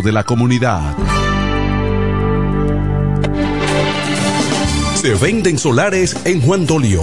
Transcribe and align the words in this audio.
de 0.00 0.10
la 0.10 0.24
comunidad. 0.24 0.96
Se 4.94 5.14
venden 5.14 5.58
solares 5.58 6.16
en 6.24 6.40
Juan 6.40 6.66
Dolio, 6.66 7.02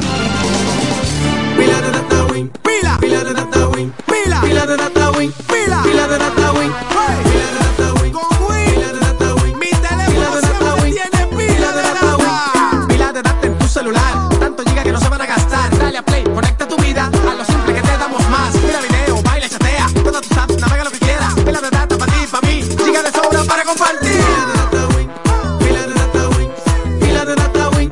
De 5.27 5.27
data 5.27 5.37
win, 5.37 5.45
pila, 5.47 5.83
pila 5.83 6.07
de 6.07 6.17
data 6.17 6.51
win, 6.53 6.71
pila 7.23 7.47
de 7.51 7.59
data 7.59 7.93
win, 8.01 8.11
con 8.11 8.23
win, 8.49 8.65
pila 8.73 8.87
de 8.93 8.99
data 8.99 9.35
win, 9.35 9.59
mi 9.59 9.69
teléfono 9.69 10.41
siempre 10.41 10.91
tiene 10.91 11.27
pila 11.27 11.71
de 11.71 11.81
data 11.83 12.17
win, 12.17 12.87
pila 12.87 13.13
de 13.13 13.21
data 13.21 13.47
en 13.47 13.57
tu 13.57 13.67
celular, 13.67 14.29
tanto 14.39 14.63
giga 14.63 14.83
que 14.83 14.91
no 14.91 14.99
se 14.99 15.09
van 15.09 15.21
a 15.21 15.25
gastar, 15.27 15.77
dale 15.77 15.97
a 15.99 16.01
play, 16.01 16.23
conecta 16.23 16.67
tu 16.67 16.75
vida 16.77 17.05
a 17.05 17.35
lo 17.35 17.45
simple 17.45 17.73
que 17.73 17.81
te 17.81 17.97
damos 17.97 18.27
más, 18.29 18.55
mira 18.55 18.81
video, 18.81 19.21
baila, 19.21 19.47
chatea, 19.47 19.87
todas 20.03 20.21
tus 20.21 20.37
apps, 20.37 20.57
navega 20.59 20.85
lo 20.85 20.91
que 20.91 20.99
quieras, 20.99 21.33
pila 21.35 21.61
de 21.61 21.69
data 21.69 21.97
para 21.97 22.11
ti, 22.13 22.25
para 22.31 22.47
mí, 22.47 22.63
giga 22.83 23.03
de 23.03 23.11
sobra 23.11 23.43
para 23.43 23.63
compartir. 23.63 24.21
Pila 25.59 25.87
de 25.87 25.93
data 25.93 26.27
win, 26.27 26.51
pila 26.99 27.25
de 27.25 27.35
data 27.35 27.69
win, 27.69 27.91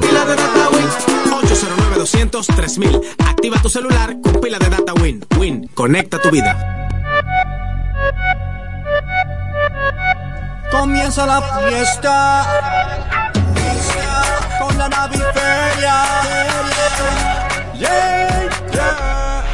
pila 0.00 0.24
de 0.24 0.36
data 0.36 0.68
win, 0.70 0.88
809 1.30 1.96
200 1.98 2.46
3000 2.46 3.00
Activa 3.40 3.56
tu 3.62 3.70
celular 3.70 4.16
con 4.20 4.40
pila 4.40 4.58
de 4.58 4.68
data 4.68 4.92
Win. 5.00 5.24
Win, 5.38 5.66
conecta 5.74 6.20
tu 6.20 6.30
vida. 6.30 6.79
Comienza 10.80 11.26
la 11.26 11.42
fiesta 11.42 12.46
con 14.58 14.78
la 14.78 14.88
naviferia. 14.88 15.94
Yeah, 17.74 18.48
yeah. 18.72 19.44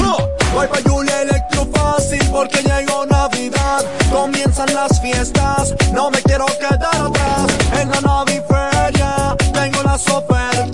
Oh, 0.00 0.28
Voy 0.52 0.66
pa' 0.66 0.82
Julia 0.86 1.22
Electro 1.22 1.66
fácil 1.74 2.20
porque 2.30 2.62
llegó 2.62 3.06
Navidad. 3.06 3.86
Comienzan 4.12 4.74
las 4.74 5.00
fiestas, 5.00 5.74
no 5.94 6.10
me 6.10 6.20
quiero 6.20 6.44
quedar 6.58 6.94
atrás. 6.94 7.46
En 7.80 7.90
la 7.90 8.00
naviferia 8.02 9.34
tengo 9.54 9.82
las 9.82 10.06
ofertas. 10.08 10.73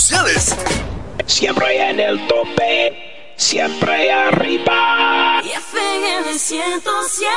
Siempre 1.27 1.89
en 1.89 1.99
el 1.99 2.27
tope, 2.27 3.33
siempre 3.37 4.11
arriba. 4.11 5.41
Y 5.43 5.49
FM 5.51 6.39
107. 6.39 7.29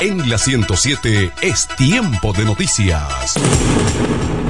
En 0.00 0.28
la 0.28 0.36
107 0.36 1.32
es 1.40 1.68
tiempo 1.68 2.34
de 2.34 2.44
noticias. 2.44 3.34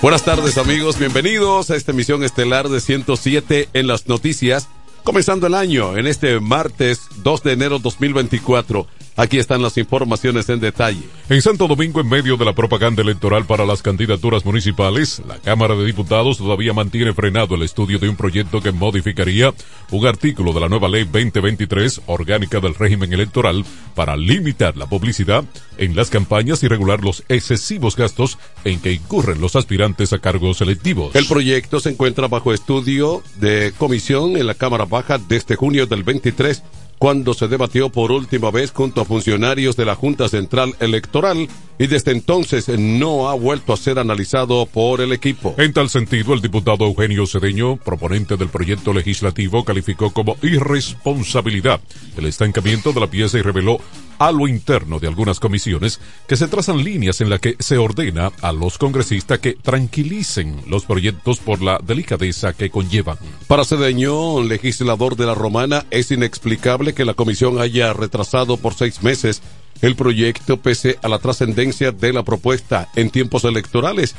Buenas 0.00 0.22
tardes 0.22 0.56
amigos, 0.58 0.96
bienvenidos 0.96 1.72
a 1.72 1.76
esta 1.76 1.90
emisión 1.90 2.22
estelar 2.22 2.68
de 2.68 2.80
107 2.80 3.68
en 3.72 3.88
las 3.88 4.06
noticias, 4.06 4.68
comenzando 5.02 5.48
el 5.48 5.54
año 5.54 5.98
en 5.98 6.06
este 6.06 6.38
martes 6.38 7.08
2 7.24 7.42
de 7.42 7.52
enero 7.52 7.80
2024. 7.80 8.86
Aquí 9.18 9.40
están 9.40 9.62
las 9.62 9.76
informaciones 9.76 10.48
en 10.48 10.60
detalle. 10.60 11.02
En 11.28 11.42
Santo 11.42 11.66
Domingo, 11.66 12.00
en 12.00 12.08
medio 12.08 12.36
de 12.36 12.44
la 12.44 12.52
propaganda 12.52 13.02
electoral 13.02 13.46
para 13.46 13.66
las 13.66 13.82
candidaturas 13.82 14.44
municipales, 14.44 15.20
la 15.26 15.38
Cámara 15.38 15.74
de 15.74 15.84
Diputados 15.84 16.38
todavía 16.38 16.72
mantiene 16.72 17.12
frenado 17.12 17.56
el 17.56 17.64
estudio 17.64 17.98
de 17.98 18.08
un 18.08 18.14
proyecto 18.14 18.60
que 18.60 18.70
modificaría 18.70 19.52
un 19.90 20.06
artículo 20.06 20.52
de 20.52 20.60
la 20.60 20.68
nueva 20.68 20.88
ley 20.88 21.02
2023 21.02 22.02
orgánica 22.06 22.60
del 22.60 22.76
régimen 22.76 23.12
electoral 23.12 23.64
para 23.96 24.16
limitar 24.16 24.76
la 24.76 24.86
publicidad 24.86 25.42
en 25.78 25.96
las 25.96 26.10
campañas 26.10 26.62
y 26.62 26.68
regular 26.68 27.02
los 27.02 27.24
excesivos 27.28 27.96
gastos 27.96 28.38
en 28.62 28.78
que 28.78 28.92
incurren 28.92 29.40
los 29.40 29.56
aspirantes 29.56 30.12
a 30.12 30.20
cargos 30.20 30.60
electivos. 30.60 31.16
El 31.16 31.26
proyecto 31.26 31.80
se 31.80 31.90
encuentra 31.90 32.28
bajo 32.28 32.52
estudio 32.52 33.24
de 33.40 33.72
comisión 33.78 34.36
en 34.36 34.46
la 34.46 34.54
Cámara 34.54 34.84
Baja 34.84 35.18
desde 35.18 35.56
junio 35.56 35.86
del 35.86 36.04
23 36.04 36.62
cuando 36.98 37.34
se 37.34 37.48
debatió 37.48 37.88
por 37.90 38.12
última 38.12 38.50
vez 38.50 38.72
junto 38.72 39.00
a 39.00 39.04
funcionarios 39.04 39.76
de 39.76 39.84
la 39.84 39.94
Junta 39.94 40.28
Central 40.28 40.74
Electoral 40.80 41.48
y 41.78 41.86
desde 41.86 42.12
entonces 42.12 42.68
no 42.78 43.28
ha 43.28 43.34
vuelto 43.34 43.72
a 43.72 43.76
ser 43.76 43.98
analizado 43.98 44.66
por 44.66 45.00
el 45.00 45.12
equipo. 45.12 45.54
En 45.58 45.72
tal 45.72 45.88
sentido, 45.88 46.34
el 46.34 46.40
diputado 46.40 46.84
Eugenio 46.84 47.26
Cedeño, 47.26 47.76
proponente 47.76 48.36
del 48.36 48.48
proyecto 48.48 48.92
legislativo, 48.92 49.64
calificó 49.64 50.12
como 50.12 50.36
irresponsabilidad 50.42 51.80
el 52.16 52.26
estancamiento 52.26 52.92
de 52.92 53.00
la 53.00 53.06
pieza 53.06 53.38
y 53.38 53.42
reveló 53.42 53.78
a 54.18 54.32
lo 54.32 54.48
interno 54.48 54.98
de 54.98 55.08
algunas 55.08 55.40
comisiones 55.40 56.00
que 56.26 56.36
se 56.36 56.48
trazan 56.48 56.82
líneas 56.82 57.20
en 57.20 57.30
las 57.30 57.40
que 57.40 57.56
se 57.58 57.78
ordena 57.78 58.32
a 58.42 58.52
los 58.52 58.78
congresistas 58.78 59.38
que 59.38 59.54
tranquilicen 59.54 60.62
los 60.66 60.84
proyectos 60.84 61.38
por 61.38 61.62
la 61.62 61.80
delicadeza 61.82 62.52
que 62.52 62.70
conllevan. 62.70 63.18
Para 63.46 63.64
Cedeño, 63.64 64.42
legislador 64.42 65.16
de 65.16 65.26
la 65.26 65.34
Romana, 65.34 65.86
es 65.90 66.10
inexplicable 66.10 66.94
que 66.94 67.04
la 67.04 67.14
comisión 67.14 67.60
haya 67.60 67.92
retrasado 67.92 68.56
por 68.56 68.74
seis 68.74 69.02
meses 69.02 69.42
el 69.80 69.94
proyecto 69.94 70.56
pese 70.56 70.98
a 71.02 71.08
la 71.08 71.18
trascendencia 71.18 71.92
de 71.92 72.12
la 72.12 72.24
propuesta 72.24 72.88
en 72.96 73.10
tiempos 73.10 73.44
electorales 73.44 74.14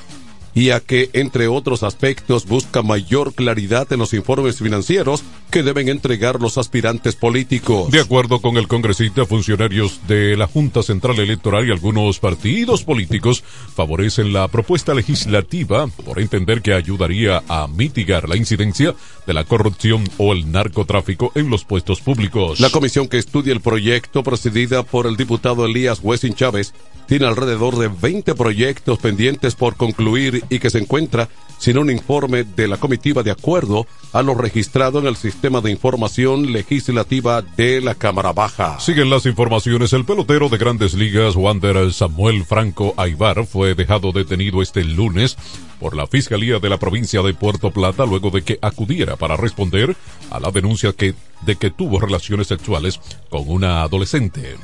y 0.60 0.72
a 0.72 0.82
que, 0.82 1.10
entre 1.14 1.48
otros 1.48 1.84
aspectos, 1.84 2.46
busca 2.46 2.82
mayor 2.82 3.34
claridad 3.34 3.88
en 3.94 4.00
los 4.00 4.14
informes 4.14 4.58
financieros 4.58 5.24
que 5.52 5.64
deben 5.64 5.88
entregar 5.88 6.42
los 6.42 6.58
aspirantes 6.58 7.16
políticos. 7.16 7.90
De 7.92 8.02
acuerdo 8.02 8.42
con 8.42 8.58
el 8.58 8.68
congresista, 8.68 9.26
funcionarios 9.26 10.02
de 10.10 10.36
la 10.36 10.48
Junta 10.48 10.84
Central 10.84 11.18
Electoral 11.20 11.66
y 11.66 11.72
algunos 11.72 12.20
partidos 12.20 12.84
políticos 12.84 13.42
favorecen 13.74 14.34
la 14.34 14.50
propuesta 14.50 14.94
legislativa 14.94 15.88
por 15.88 16.20
entender 16.20 16.62
que 16.62 16.74
ayudaría 16.74 17.42
a 17.48 17.70
mitigar 17.70 18.28
la 18.28 18.36
incidencia 18.36 18.94
de 19.26 19.34
la 19.34 19.46
corrupción 19.46 20.04
o 20.18 20.34
el 20.34 20.52
narcotráfico 20.52 21.32
en 21.36 21.50
los 21.50 21.64
puestos 21.64 22.02
públicos. 22.02 22.60
La 22.60 22.70
comisión 22.70 23.08
que 23.08 23.18
estudia 23.18 23.54
el 23.54 23.62
proyecto, 23.62 24.24
presidida 24.24 24.84
por 24.84 25.08
el 25.08 25.16
diputado 25.16 25.66
Elías 25.66 26.02
Wessing 26.04 26.34
Chávez, 26.34 26.74
tiene 27.10 27.26
alrededor 27.26 27.76
de 27.78 27.88
20 27.88 28.36
proyectos 28.36 29.00
pendientes 29.00 29.56
por 29.56 29.76
concluir 29.76 30.44
y 30.50 30.60
que 30.60 30.70
se 30.70 30.80
encuentra 30.80 31.30
sin 31.60 31.78
un 31.78 31.92
informe 31.92 32.46
de 32.46 32.68
la 32.68 32.78
comitiva 32.78 33.22
de 33.22 33.32
acuerdo 33.32 33.86
a 34.14 34.24
lo 34.24 34.34
registrado 34.34 35.00
en 35.00 35.08
el 35.08 35.16
sistema 35.16 35.62
de 35.62 35.72
información 35.72 36.52
legislativa 36.52 37.42
de 37.42 37.82
la 37.82 37.96
Cámara 37.96 38.32
Baja. 38.32 38.80
Siguen 38.80 39.10
las 39.10 39.26
informaciones. 39.26 39.94
El 39.94 40.06
pelotero 40.06 40.50
de 40.50 40.58
grandes 40.58 40.94
ligas, 40.94 41.36
Wander 41.36 41.92
Samuel 41.94 42.46
Franco 42.46 42.94
Aibar, 42.98 43.46
fue 43.46 43.76
dejado 43.76 44.12
detenido 44.12 44.62
este 44.62 44.84
lunes 44.84 45.38
por 45.80 45.96
la 45.96 46.08
Fiscalía 46.08 46.60
de 46.60 46.70
la 46.70 46.78
provincia 46.78 47.22
de 47.22 47.34
Puerto 47.34 47.72
Plata 47.72 48.06
luego 48.06 48.30
de 48.30 48.42
que 48.42 48.58
acudiera 48.62 49.18
para 49.18 49.38
responder 49.38 49.96
a 50.32 50.40
la 50.40 50.52
denuncia 50.52 50.94
que, 50.94 51.14
de 51.42 51.56
que 51.58 51.70
tuvo 51.70 52.00
relaciones 52.00 52.48
sexuales 52.48 53.00
con 53.30 53.44
una 53.48 53.84
adolescente. 53.84 54.56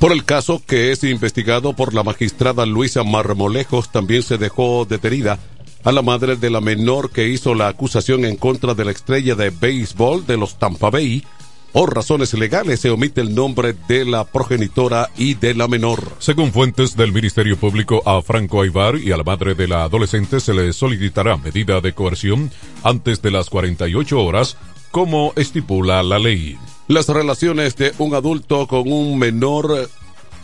Por 0.00 0.12
el 0.12 0.24
caso 0.24 0.62
que 0.64 0.92
es 0.92 1.02
investigado 1.02 1.72
por 1.72 1.92
la 1.92 2.04
magistrada 2.04 2.64
Luisa 2.66 3.02
Marmolejos, 3.02 3.90
también 3.90 4.22
se 4.22 4.38
dejó 4.38 4.86
detenida 4.88 5.40
a 5.82 5.90
la 5.90 6.02
madre 6.02 6.36
de 6.36 6.50
la 6.50 6.60
menor 6.60 7.10
que 7.10 7.28
hizo 7.28 7.52
la 7.54 7.66
acusación 7.66 8.24
en 8.24 8.36
contra 8.36 8.74
de 8.74 8.84
la 8.84 8.92
estrella 8.92 9.34
de 9.34 9.50
béisbol 9.50 10.24
de 10.24 10.36
los 10.36 10.56
Tampa 10.56 10.90
Bay. 10.90 11.24
Por 11.72 11.96
razones 11.96 12.32
legales 12.34 12.78
se 12.78 12.90
omite 12.90 13.20
el 13.20 13.34
nombre 13.34 13.74
de 13.88 14.04
la 14.04 14.24
progenitora 14.24 15.10
y 15.16 15.34
de 15.34 15.54
la 15.54 15.66
menor. 15.66 16.12
Según 16.20 16.52
fuentes 16.52 16.96
del 16.96 17.12
Ministerio 17.12 17.56
Público, 17.56 18.00
a 18.06 18.22
Franco 18.22 18.62
Aibar 18.62 18.98
y 18.98 19.10
a 19.10 19.16
la 19.16 19.24
madre 19.24 19.56
de 19.56 19.66
la 19.66 19.82
adolescente 19.82 20.38
se 20.38 20.54
le 20.54 20.72
solicitará 20.72 21.36
medida 21.36 21.80
de 21.80 21.92
coerción 21.92 22.52
antes 22.84 23.20
de 23.20 23.32
las 23.32 23.50
48 23.50 24.20
horas, 24.22 24.56
como 24.92 25.32
estipula 25.34 26.02
la 26.04 26.20
ley. 26.20 26.56
Las 26.88 27.06
relaciones 27.08 27.76
de 27.76 27.92
un 27.98 28.14
adulto 28.14 28.66
con 28.66 28.90
un 28.90 29.18
menor 29.18 29.90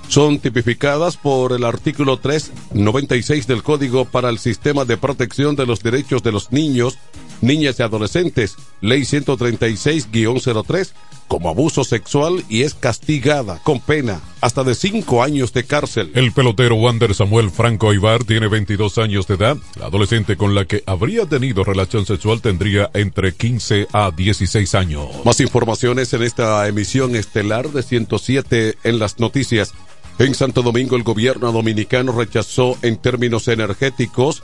son 0.09 0.39
tipificadas 0.39 1.17
por 1.17 1.53
el 1.53 1.65
artículo 1.65 2.19
396 2.19 3.47
del 3.47 3.63
Código 3.63 4.05
para 4.05 4.29
el 4.29 4.39
Sistema 4.39 4.85
de 4.85 4.99
Protección 4.99 5.57
de 5.57 5.65
los 5.65 5.83
Derechos 5.83 6.23
de 6.23 6.33
los 6.33 6.53
Niños, 6.53 6.99
Niñas 7.41 7.81
y 7.81 7.83
Adolescentes, 7.83 8.57
Ley 8.83 9.03
136-03, 9.03 10.93
como 11.29 11.49
abuso 11.49 11.85
sexual 11.85 12.45
y 12.49 12.63
es 12.63 12.75
castigada 12.75 13.61
con 13.63 13.81
pena 13.81 14.21
hasta 14.41 14.63
de 14.63 14.75
cinco 14.75 15.23
años 15.23 15.53
de 15.53 15.65
cárcel. 15.65 16.13
El 16.15 16.33
pelotero 16.33 16.77
Wander 16.77 17.15
Samuel 17.15 17.51
Franco 17.51 17.93
Ibar 17.95 18.25
tiene 18.25 18.49
22 18.49 18.99
años 18.99 19.27
de 19.27 19.35
edad. 19.35 19.57
La 19.79 19.87
adolescente 19.87 20.37
con 20.37 20.55
la 20.55 20.67
que 20.67 20.83
habría 20.87 21.27
tenido 21.27 21.65
relación 21.65 22.05
sexual 22.05 22.43
tendría 22.43 22.91
entre 22.93 23.35
15 23.35 23.89
a 23.93 24.11
16 24.11 24.75
años. 24.75 25.09
Más 25.25 25.41
informaciones 25.41 26.13
en 26.13 26.23
esta 26.23 26.69
emisión 26.69 27.17
estelar 27.17 27.71
de 27.71 27.83
107 27.83 28.77
en 28.85 28.99
las 28.99 29.19
noticias. 29.19 29.73
En 30.19 30.35
Santo 30.35 30.63
Domingo 30.63 30.97
el 30.97 31.03
gobierno 31.03 31.51
dominicano 31.51 32.13
rechazó 32.13 32.77
en 32.83 32.99
términos 32.99 33.49
energéticos 33.49 34.43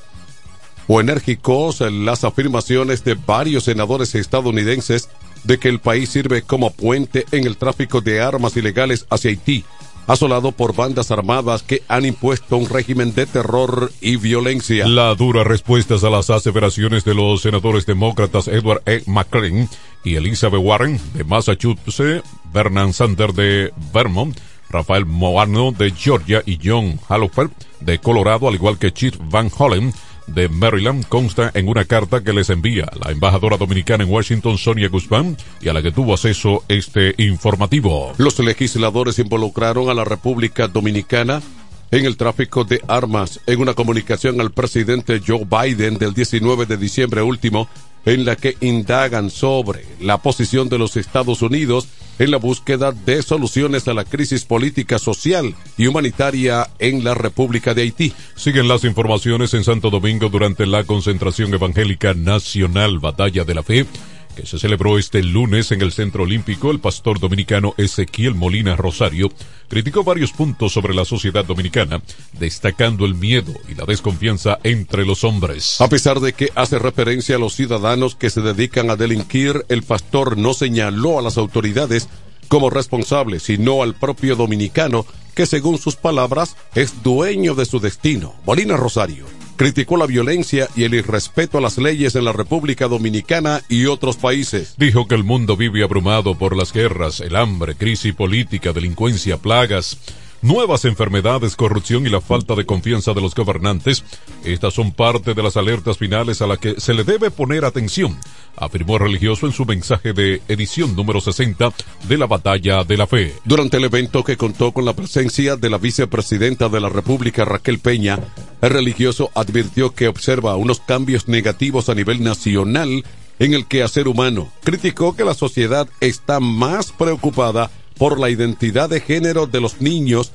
o 0.89 1.01
enérgicos 1.01 1.81
las 1.81 2.25
afirmaciones 2.25 3.05
de 3.05 3.15
varios 3.15 3.65
senadores 3.65 4.15
estadounidenses 4.17 5.09
de 5.45 5.59
que 5.59 5.69
el 5.69 5.79
país 5.79 6.11
sirve 6.11 6.43
como 6.43 6.71
puente 6.71 7.27
en 7.33 7.47
el 7.47 7.57
tráfico 7.57 8.01
de 8.01 8.21
armas 8.21 8.57
ilegales 8.57 9.07
hacia 9.11 9.31
Haití, 9.31 9.65
asolado 10.07 10.53
por 10.53 10.75
bandas 10.75 11.11
armadas 11.11 11.63
que 11.63 11.83
han 11.89 12.05
impuesto 12.05 12.57
un 12.57 12.69
régimen 12.69 13.15
de 13.15 13.27
terror 13.27 13.93
y 14.01 14.17
violencia. 14.17 14.87
La 14.87 15.15
dura 15.15 15.45
respuesta 15.45 15.95
a 15.95 16.11
las 16.11 16.31
aseveraciones 16.31 17.05
de 17.05 17.15
los 17.15 17.43
senadores 17.43 17.87
demócratas 17.87 18.49
Edward 18.49 18.83
E. 18.87 19.03
McClain 19.07 19.69
y 20.05 20.17
Elizabeth 20.17 20.61
Warren 20.63 21.01
de 21.15 21.25
Massachusetts, 21.25 22.23
Bernard 22.53 22.93
Sanders 22.93 23.37
de 23.37 23.73
Vermont, 23.93 24.37
Rafael 24.71 25.05
Moano 25.05 25.73
de 25.73 25.91
Georgia 25.91 26.43
y 26.47 26.59
John 26.63 26.99
Halofer 27.09 27.51
de 27.81 27.99
Colorado, 27.99 28.49
al 28.49 28.55
igual 28.55 28.79
que 28.79 28.93
Chief 28.93 29.17
Van 29.19 29.51
Hollen 29.57 29.93
de 30.35 30.49
Maryland 30.49 31.07
consta 31.07 31.51
en 31.55 31.69
una 31.69 31.85
carta 31.85 32.23
que 32.23 32.33
les 32.33 32.51
envía 32.51 32.87
la 33.03 33.13
embajadora 33.13 33.57
dominicana 33.57 34.05
en 34.05 34.11
Washington, 34.11 34.59
Sonia 34.59 34.89
Guzmán, 34.89 35.37
y 35.61 35.69
a 35.69 35.73
la 35.73 35.83
que 35.83 35.93
tuvo 35.93 36.15
acceso 36.15 36.65
este 36.69 37.15
informativo. 37.19 38.13
Los 38.19 38.39
legisladores 38.39 39.19
involucraron 39.19 39.89
a 39.89 39.95
la 39.95 40.05
República 40.05 40.69
Dominicana 40.69 41.43
en 41.91 42.07
el 42.07 42.17
tráfico 42.17 42.65
de 42.65 42.81
armas 42.89 43.41
en 43.47 43.61
una 43.61 43.75
comunicación 43.75 44.41
al 44.41 44.53
presidente 44.53 45.21
Joe 45.27 45.45
Biden 45.45 45.99
del 45.99 46.15
19 46.15 46.67
de 46.67 46.77
diciembre 46.77 47.23
último 47.23 47.69
en 48.05 48.25
la 48.25 48.37
que 48.37 48.57
indagan 48.61 49.31
sobre 49.31 49.85
la 50.01 50.19
posición 50.19 50.69
de 50.69 50.79
los 50.79 50.97
Estados 50.97 51.43
Unidos 51.43 51.89
en 52.19 52.31
la 52.31 52.37
búsqueda 52.37 52.93
de 52.93 53.23
soluciones 53.23 53.89
a 53.89 53.95
la 53.95 54.05
crisis 54.05 54.45
política, 54.45 54.99
social 54.99 55.55
y 55.77 55.87
humanitaria 55.87 56.69
en 56.79 57.03
la 57.03 57.15
República 57.15 57.75
de 57.75 57.83
Haití. 57.83 58.13
Siguen 58.37 58.69
las 58.69 58.85
informaciones 58.85 59.55
en 59.55 59.65
Santo 59.65 59.91
Domingo 59.91 60.29
durante 60.29 60.67
la 60.67 60.85
concentración 60.85 61.53
evangélica 61.55 62.15
nacional 62.15 62.99
Batalla 62.99 63.45
de 63.45 63.55
la 63.55 63.63
Fe 63.63 63.87
que 64.35 64.47
se 64.47 64.59
celebró 64.59 64.99
este 64.99 65.23
lunes 65.23 65.73
en 65.73 65.83
el 65.83 65.93
Centro 65.93 66.25
Olímpico, 66.25 66.71
el 66.71 66.81
pastor 66.81 67.21
dominicano 67.21 67.75
Ezequiel 67.77 68.35
Molina 68.35 68.77
Rosario 68.77 69.31
criticó 69.69 70.05
varios 70.05 70.33
puntos 70.33 70.73
sobre 70.73 70.95
la 70.95 71.05
sociedad 71.05 71.45
dominicana, 71.45 72.03
destacando 72.33 73.05
el 73.05 73.15
miedo 73.15 73.53
y 73.69 73.75
la 73.75 73.85
desconfianza 73.85 74.59
entre 74.65 75.05
los 75.05 75.25
hombres. 75.25 75.81
A 75.81 75.89
pesar 75.89 76.21
de 76.21 76.33
que 76.33 76.51
hace 76.55 76.79
referencia 76.79 77.37
a 77.37 77.39
los 77.39 77.55
ciudadanos 77.55 78.15
que 78.15 78.31
se 78.31 78.41
dedican 78.41 78.91
a 78.91 78.97
delinquir, 78.97 79.65
el 79.69 79.83
pastor 79.83 80.37
no 80.37 80.55
señaló 80.55 81.19
a 81.19 81.23
las 81.23 81.39
autoridades 81.39 82.09
como 82.49 82.71
responsables, 82.71 83.45
sino 83.45 83.83
al 83.83 83.95
propio 83.95 84.35
dominicano, 84.35 85.07
que 85.35 85.47
según 85.47 85.79
sus 85.79 85.97
palabras 85.97 86.57
es 86.75 87.03
dueño 87.03 87.55
de 87.55 87.65
su 87.65 87.79
destino. 87.79 88.35
Molina 88.45 88.77
Rosario 88.77 89.40
criticó 89.61 89.99
la 89.99 90.07
violencia 90.07 90.69
y 90.75 90.85
el 90.85 90.95
irrespeto 90.95 91.59
a 91.59 91.61
las 91.61 91.77
leyes 91.77 92.15
en 92.15 92.25
la 92.25 92.33
República 92.33 92.89
Dominicana 92.89 93.61
y 93.69 93.85
otros 93.85 94.17
países. 94.17 94.75
Dijo 94.79 95.07
que 95.07 95.15
el 95.15 95.23
mundo 95.23 95.55
vive 95.55 95.83
abrumado 95.83 96.35
por 96.35 96.57
las 96.57 96.73
guerras, 96.73 97.21
el 97.21 97.37
hambre, 97.37 97.75
crisis 97.75 98.15
política, 98.15 98.73
delincuencia, 98.73 99.37
plagas 99.37 99.99
nuevas 100.43 100.85
enfermedades, 100.85 101.57
corrupción 101.57 102.07
y 102.07 102.11
la 102.11 102.21
falta 102.21 102.55
de 102.55 102.65
confianza 102.65 103.13
de 103.13 103.21
los 103.21 103.35
gobernantes. 103.35 104.05
Estas 104.45 104.75
son 104.75 104.93
parte 104.93 105.35
de 105.35 105.43
las 105.43 105.57
alertas 105.57 105.99
finales 105.99 106.43
a 106.43 106.47
las 106.47 106.59
que 106.59 106.81
se 106.81 106.95
le 106.95 107.05
debe 107.05 107.31
poner 107.31 107.65
atención, 107.65 108.19
afirmó 108.57 108.95
el 108.95 109.03
religioso 109.03 109.47
en 109.47 109.53
su 109.53 109.65
mensaje 109.65 110.13
de 110.13 110.43
edición 110.49 110.97
número 110.97 111.21
60 111.21 111.73
de 112.09 112.19
la 112.19 112.27
Batalla 112.27 112.85
de 112.85 112.97
la 112.97 113.07
Fe. 113.07 113.35
Durante 113.45 113.77
el 113.77 113.85
evento 113.85 114.25
que 114.25 114.37
contó 114.37 114.73
con 114.73 114.85
la 114.85 114.95
presencia 114.95 115.57
de 115.57 115.71
la 115.71 115.79
vicepresidenta 115.79 116.69
de 116.69 116.81
la 116.81 116.89
República, 116.89 117.45
Raquel 117.45 117.79
Peña, 117.79 118.19
el 118.61 118.71
religioso 118.71 119.31
advirtió 119.35 119.95
que 119.95 120.09
observa 120.09 120.57
unos 120.57 120.81
cambios 120.81 121.29
negativos 121.29 121.89
a 121.89 121.95
nivel 121.95 122.23
nacional 122.23 123.05
en 123.39 123.55
el 123.55 123.67
quehacer 123.67 124.07
humano. 124.07 124.53
Criticó 124.63 125.17
que 125.17 125.25
la 125.25 125.35
sociedad 125.35 125.89
está 126.01 126.41
más 126.41 126.93
preocupada 126.93 127.71
por 128.01 128.19
la 128.19 128.31
identidad 128.31 128.89
de 128.89 129.03
género 129.03 129.47
de 129.47 129.61
los 129.61 129.83
niños 129.83 130.33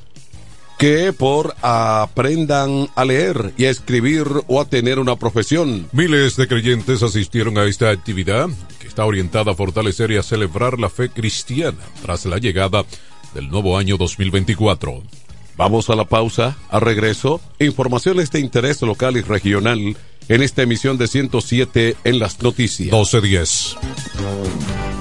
que 0.77 1.12
por 1.13 1.55
aprendan 1.63 2.89
a 2.93 3.05
leer 3.05 3.53
y 3.57 3.65
a 3.65 3.72
escribir 3.72 4.27
o 4.45 4.62
a 4.62 4.65
tener 4.65 5.00
una 5.00 5.15
profesión. 5.15 5.88
Miles 5.91 6.36
de 6.36 6.48
creyentes 6.48 7.01
asistieron 7.01 7.57
a 7.57 7.63
esta 7.63 7.89
actividad 7.89 8.50
que 8.79 8.88
está 8.88 9.03
orientada 9.03 9.53
a 9.53 9.55
fortalecer 9.55 10.12
y 10.12 10.17
a 10.17 10.22
celebrar 10.22 10.79
la 10.79 10.91
fe 10.91 11.10
cristiana 11.10 11.79
tras 12.03 12.25
la 12.25 12.38
llegada 12.38 12.86
del 13.34 13.50
nuevo 13.50 13.79
año 13.79 13.98
2024. 13.98 15.01
Vamos 15.57 15.89
a 15.89 15.95
la 15.95 16.05
pausa, 16.05 16.55
a 16.69 16.79
regreso, 16.79 17.41
informaciones 17.57 18.29
de 18.29 18.41
interés 18.41 18.79
local 18.84 19.17
y 19.17 19.22
regional 19.22 19.98
en 20.29 20.43
esta 20.43 20.62
emisión 20.62 21.00
de 21.00 21.07
107 21.07 21.95
en 22.03 22.19
las 22.19 22.43
noticias. 22.43 22.91
1210. 22.91 24.95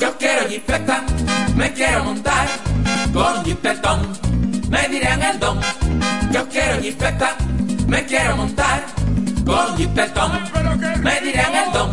Yo 0.00 0.16
quiero 0.18 0.48
jipeta, 0.48 1.04
me 1.56 1.72
quiero 1.72 2.04
montar 2.04 2.48
con 3.12 3.44
jipetón, 3.44 4.08
me 4.68 4.88
dirán 4.88 5.22
el 5.22 5.38
don. 5.38 5.60
Yo 6.32 6.48
quiero 6.48 6.82
jipeta, 6.82 7.36
me 7.86 8.04
quiero 8.04 8.36
montar 8.36 8.84
con 9.46 9.76
jipetón, 9.76 10.32
me 11.02 11.20
dirán 11.20 11.54
el 11.54 11.72
don. 11.72 11.92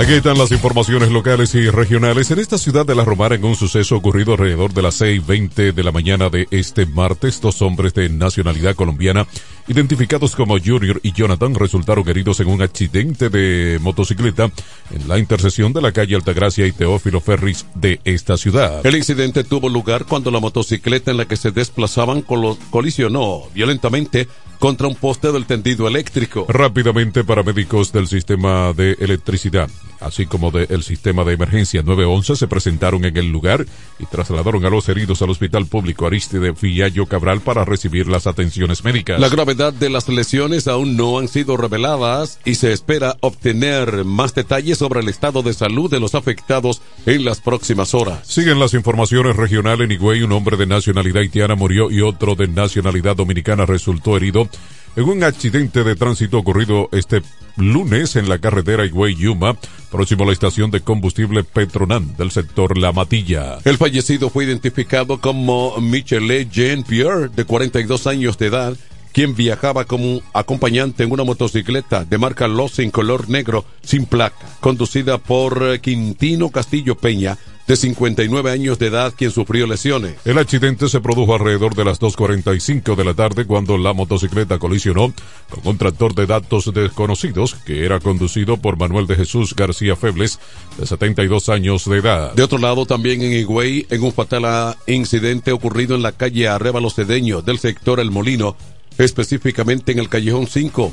Aquí 0.00 0.14
están 0.14 0.38
las 0.38 0.50
informaciones 0.50 1.10
locales 1.10 1.54
y 1.54 1.68
regionales. 1.68 2.30
En 2.30 2.38
esta 2.38 2.56
ciudad 2.56 2.86
de 2.86 2.94
La 2.94 3.04
Romana, 3.04 3.34
en 3.34 3.44
un 3.44 3.54
suceso 3.54 3.96
ocurrido 3.96 4.32
alrededor 4.32 4.72
de 4.72 4.80
las 4.80 4.98
6.20 5.02 5.74
de 5.74 5.84
la 5.84 5.92
mañana 5.92 6.30
de 6.30 6.48
este 6.50 6.86
martes, 6.86 7.38
dos 7.42 7.60
hombres 7.60 7.92
de 7.92 8.08
nacionalidad 8.08 8.74
colombiana, 8.74 9.26
identificados 9.68 10.34
como 10.34 10.58
Junior 10.58 11.00
y 11.02 11.12
Jonathan, 11.12 11.54
resultaron 11.54 12.08
heridos 12.08 12.40
en 12.40 12.48
un 12.48 12.62
accidente 12.62 13.28
de 13.28 13.78
motocicleta 13.82 14.50
en 14.90 15.06
la 15.06 15.18
intersección 15.18 15.74
de 15.74 15.82
la 15.82 15.92
calle 15.92 16.16
Altagracia 16.16 16.66
y 16.66 16.72
Teófilo 16.72 17.20
Ferris 17.20 17.66
de 17.74 18.00
esta 18.04 18.38
ciudad. 18.38 18.86
El 18.86 18.96
incidente 18.96 19.44
tuvo 19.44 19.68
lugar 19.68 20.06
cuando 20.06 20.30
la 20.30 20.40
motocicleta 20.40 21.10
en 21.10 21.18
la 21.18 21.26
que 21.26 21.36
se 21.36 21.50
desplazaban 21.50 22.22
colisionó 22.22 23.42
violentamente 23.52 24.28
contra 24.58 24.88
un 24.88 24.94
poste 24.94 25.30
del 25.30 25.44
tendido 25.44 25.86
eléctrico. 25.86 26.46
Rápidamente, 26.48 27.22
paramédicos 27.22 27.92
del 27.92 28.08
sistema 28.08 28.72
de 28.72 28.96
electricidad 28.98 29.68
así 30.00 30.26
como 30.26 30.50
del 30.50 30.82
sistema 30.82 31.24
de 31.24 31.34
emergencia 31.34 31.82
911, 31.82 32.36
se 32.36 32.48
presentaron 32.48 33.04
en 33.04 33.16
el 33.16 33.30
lugar 33.30 33.66
y 33.98 34.06
trasladaron 34.06 34.64
a 34.64 34.70
los 34.70 34.88
heridos 34.88 35.22
al 35.22 35.30
Hospital 35.30 35.66
Público 35.66 36.06
Aristide 36.06 36.52
Villayo 36.52 37.06
Cabral 37.06 37.40
para 37.40 37.64
recibir 37.64 38.08
las 38.08 38.26
atenciones 38.26 38.84
médicas. 38.84 39.20
La 39.20 39.28
gravedad 39.28 39.72
de 39.72 39.90
las 39.90 40.08
lesiones 40.08 40.68
aún 40.68 40.96
no 40.96 41.18
han 41.18 41.28
sido 41.28 41.56
reveladas 41.56 42.38
y 42.44 42.54
se 42.54 42.72
espera 42.72 43.16
obtener 43.20 44.04
más 44.04 44.34
detalles 44.34 44.78
sobre 44.78 45.00
el 45.00 45.08
estado 45.08 45.42
de 45.42 45.54
salud 45.54 45.90
de 45.90 46.00
los 46.00 46.14
afectados 46.14 46.82
en 47.06 47.24
las 47.24 47.40
próximas 47.40 47.94
horas. 47.94 48.26
Siguen 48.26 48.58
las 48.58 48.74
informaciones 48.74 49.36
regionales 49.36 49.84
en 49.84 49.92
Higüey, 49.92 50.22
un 50.22 50.32
hombre 50.32 50.56
de 50.56 50.66
nacionalidad 50.66 51.22
haitiana 51.22 51.54
murió 51.54 51.90
y 51.90 52.00
otro 52.00 52.34
de 52.34 52.48
nacionalidad 52.48 53.16
dominicana 53.16 53.66
resultó 53.66 54.16
herido 54.16 54.48
en 54.96 55.04
un 55.04 55.24
accidente 55.24 55.84
de 55.84 55.96
tránsito 55.96 56.38
ocurrido 56.38 56.88
este 56.92 57.22
lunes 57.56 58.16
en 58.16 58.28
la 58.28 58.38
carretera 58.38 58.84
Higüey-Yuma, 58.84 59.56
próximo 59.90 60.24
a 60.24 60.26
la 60.26 60.32
estación 60.32 60.70
de 60.70 60.80
combustible 60.80 61.44
Petronan 61.44 62.16
del 62.16 62.30
sector 62.30 62.78
La 62.78 62.92
Matilla. 62.92 63.58
El 63.64 63.76
fallecido 63.76 64.30
fue 64.30 64.44
identificado 64.44 65.20
como 65.20 65.76
Michele 65.78 66.48
Jean 66.50 66.82
Pierre, 66.82 67.28
de 67.28 67.44
42 67.44 68.06
años 68.06 68.38
de 68.38 68.46
edad, 68.46 68.76
quien 69.12 69.34
viajaba 69.34 69.84
como 69.84 70.20
acompañante 70.32 71.04
en 71.04 71.12
una 71.12 71.24
motocicleta 71.24 72.04
de 72.04 72.18
marca 72.18 72.48
en 72.78 72.90
color 72.90 73.28
negro 73.28 73.64
sin 73.82 74.06
placa, 74.06 74.36
conducida 74.60 75.18
por 75.18 75.80
Quintino 75.80 76.50
Castillo 76.50 76.94
Peña, 76.94 77.38
de 77.70 77.76
59 77.76 78.50
años 78.50 78.80
de 78.80 78.88
edad, 78.88 79.14
quien 79.16 79.30
sufrió 79.30 79.64
lesiones. 79.64 80.16
El 80.24 80.38
accidente 80.38 80.88
se 80.88 81.00
produjo 81.00 81.34
alrededor 81.34 81.76
de 81.76 81.84
las 81.84 82.00
2.45 82.00 82.96
de 82.96 83.04
la 83.04 83.14
tarde 83.14 83.46
cuando 83.46 83.78
la 83.78 83.92
motocicleta 83.92 84.58
colisionó 84.58 85.12
con 85.48 85.60
un 85.64 85.78
tractor 85.78 86.16
de 86.16 86.26
datos 86.26 86.72
desconocidos 86.74 87.54
que 87.54 87.84
era 87.84 88.00
conducido 88.00 88.56
por 88.56 88.76
Manuel 88.76 89.06
de 89.06 89.14
Jesús 89.14 89.54
García 89.54 89.94
Febles, 89.94 90.40
de 90.78 90.86
72 90.86 91.48
años 91.48 91.84
de 91.84 91.98
edad. 91.98 92.34
De 92.34 92.42
otro 92.42 92.58
lado, 92.58 92.86
también 92.86 93.22
en 93.22 93.34
Higüey, 93.34 93.86
en 93.88 94.02
un 94.02 94.12
fatal 94.12 94.76
incidente 94.88 95.52
ocurrido 95.52 95.94
en 95.94 96.02
la 96.02 96.10
calle 96.10 96.48
Arrébalo 96.48 96.90
Cedeño 96.90 97.40
del 97.40 97.60
sector 97.60 98.00
El 98.00 98.10
Molino, 98.10 98.56
específicamente 99.04 99.92
en 99.92 99.98
el 99.98 100.08
callejón 100.08 100.46
5. 100.46 100.92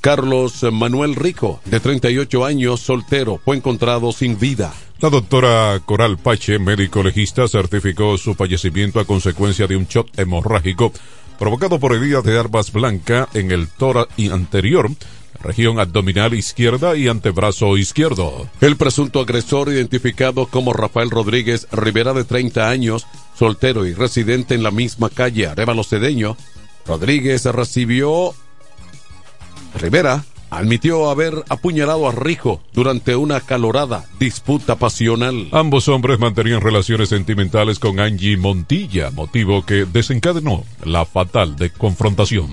Carlos 0.00 0.62
Manuel 0.70 1.14
Rico, 1.14 1.60
de 1.64 1.80
38 1.80 2.44
años, 2.44 2.80
soltero, 2.80 3.40
fue 3.42 3.56
encontrado 3.56 4.12
sin 4.12 4.38
vida. 4.38 4.74
La 5.00 5.10
doctora 5.10 5.80
Coral 5.84 6.18
Pache, 6.18 6.58
médico 6.58 7.02
legista, 7.02 7.48
certificó 7.48 8.18
su 8.18 8.34
fallecimiento 8.34 9.00
a 9.00 9.04
consecuencia 9.04 9.66
de 9.66 9.76
un 9.76 9.86
shock 9.86 10.08
hemorrágico 10.16 10.92
provocado 11.38 11.80
por 11.80 11.94
heridas 11.94 12.24
de 12.24 12.38
armas 12.38 12.72
blanca 12.72 13.28
en 13.34 13.50
el 13.50 13.68
tórax 13.68 14.12
anterior, 14.30 14.90
región 15.42 15.80
abdominal 15.80 16.34
izquierda 16.34 16.96
y 16.96 17.08
antebrazo 17.08 17.76
izquierdo. 17.76 18.48
El 18.60 18.76
presunto 18.76 19.20
agresor, 19.20 19.68
identificado 19.68 20.46
como 20.46 20.72
Rafael 20.72 21.10
Rodríguez 21.10 21.66
Rivera, 21.72 22.12
de 22.14 22.24
30 22.24 22.68
años, 22.68 23.06
soltero 23.38 23.86
y 23.86 23.94
residente 23.94 24.54
en 24.54 24.62
la 24.62 24.70
misma 24.70 25.10
calle 25.10 25.46
Arevalo 25.46 25.82
Cedeño, 25.82 26.36
Rodríguez 26.86 27.44
recibió 27.46 28.34
Rivera 29.80 30.24
admitió 30.50 31.10
haber 31.10 31.44
apuñalado 31.48 32.08
a 32.08 32.12
Rijo 32.12 32.60
durante 32.72 33.16
una 33.16 33.40
calorada 33.40 34.04
disputa 34.18 34.76
pasional. 34.76 35.48
Ambos 35.52 35.88
hombres 35.88 36.18
mantenían 36.18 36.60
relaciones 36.60 37.08
sentimentales 37.08 37.78
con 37.78 37.98
Angie 37.98 38.36
Montilla, 38.36 39.10
motivo 39.10 39.64
que 39.66 39.84
desencadenó 39.84 40.64
la 40.84 41.04
fatal 41.04 41.56
de 41.56 41.70
confrontación. 41.70 42.50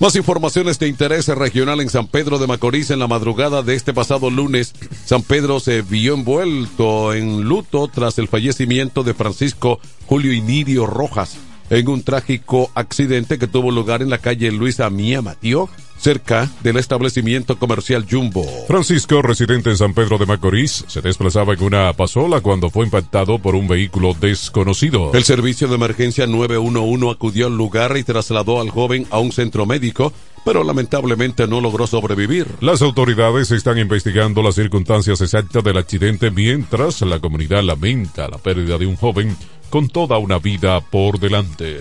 Más 0.00 0.14
informaciones 0.14 0.78
de 0.78 0.86
interés 0.86 1.26
regional 1.26 1.80
en 1.80 1.90
San 1.90 2.06
Pedro 2.06 2.38
de 2.38 2.46
Macorís 2.46 2.90
en 2.90 3.00
la 3.00 3.08
madrugada 3.08 3.62
de 3.62 3.74
este 3.74 3.92
pasado 3.92 4.30
lunes. 4.30 4.72
San 5.04 5.22
Pedro 5.22 5.58
se 5.58 5.82
vio 5.82 6.14
envuelto 6.14 7.12
en 7.12 7.42
luto 7.42 7.88
tras 7.88 8.16
el 8.18 8.28
fallecimiento 8.28 9.02
de 9.02 9.12
Francisco 9.12 9.80
Julio 10.06 10.32
Inidio 10.32 10.86
Rojas 10.86 11.36
en 11.70 11.88
un 11.88 12.02
trágico 12.02 12.70
accidente 12.74 13.38
que 13.38 13.46
tuvo 13.46 13.70
lugar 13.70 14.02
en 14.02 14.10
la 14.10 14.18
calle 14.18 14.50
Luisa 14.52 14.88
Mía 14.90 15.22
Matío 15.22 15.68
cerca 15.98 16.48
del 16.62 16.76
establecimiento 16.76 17.58
comercial 17.58 18.06
Jumbo. 18.08 18.44
Francisco, 18.66 19.20
residente 19.20 19.70
en 19.70 19.76
San 19.76 19.94
Pedro 19.94 20.16
de 20.16 20.26
Macorís, 20.26 20.84
se 20.86 21.00
desplazaba 21.00 21.54
en 21.54 21.62
una 21.62 21.92
pasola 21.92 22.40
cuando 22.40 22.70
fue 22.70 22.84
impactado 22.84 23.38
por 23.38 23.54
un 23.54 23.68
vehículo 23.68 24.14
desconocido. 24.14 25.10
El 25.12 25.24
servicio 25.24 25.68
de 25.68 25.74
emergencia 25.74 26.26
911 26.26 27.10
acudió 27.10 27.46
al 27.48 27.56
lugar 27.56 27.96
y 27.96 28.04
trasladó 28.04 28.60
al 28.60 28.70
joven 28.70 29.06
a 29.10 29.18
un 29.18 29.32
centro 29.32 29.66
médico, 29.66 30.12
pero 30.44 30.64
lamentablemente 30.64 31.46
no 31.46 31.60
logró 31.60 31.86
sobrevivir. 31.86 32.46
Las 32.60 32.82
autoridades 32.82 33.50
están 33.50 33.78
investigando 33.78 34.42
las 34.42 34.54
circunstancias 34.54 35.20
exactas 35.20 35.62
del 35.64 35.76
accidente 35.76 36.30
mientras 36.30 37.00
la 37.02 37.20
comunidad 37.20 37.62
lamenta 37.62 38.28
la 38.28 38.38
pérdida 38.38 38.78
de 38.78 38.86
un 38.86 38.96
joven 38.96 39.36
con 39.70 39.88
toda 39.88 40.18
una 40.18 40.38
vida 40.38 40.80
por 40.80 41.18
delante. 41.18 41.80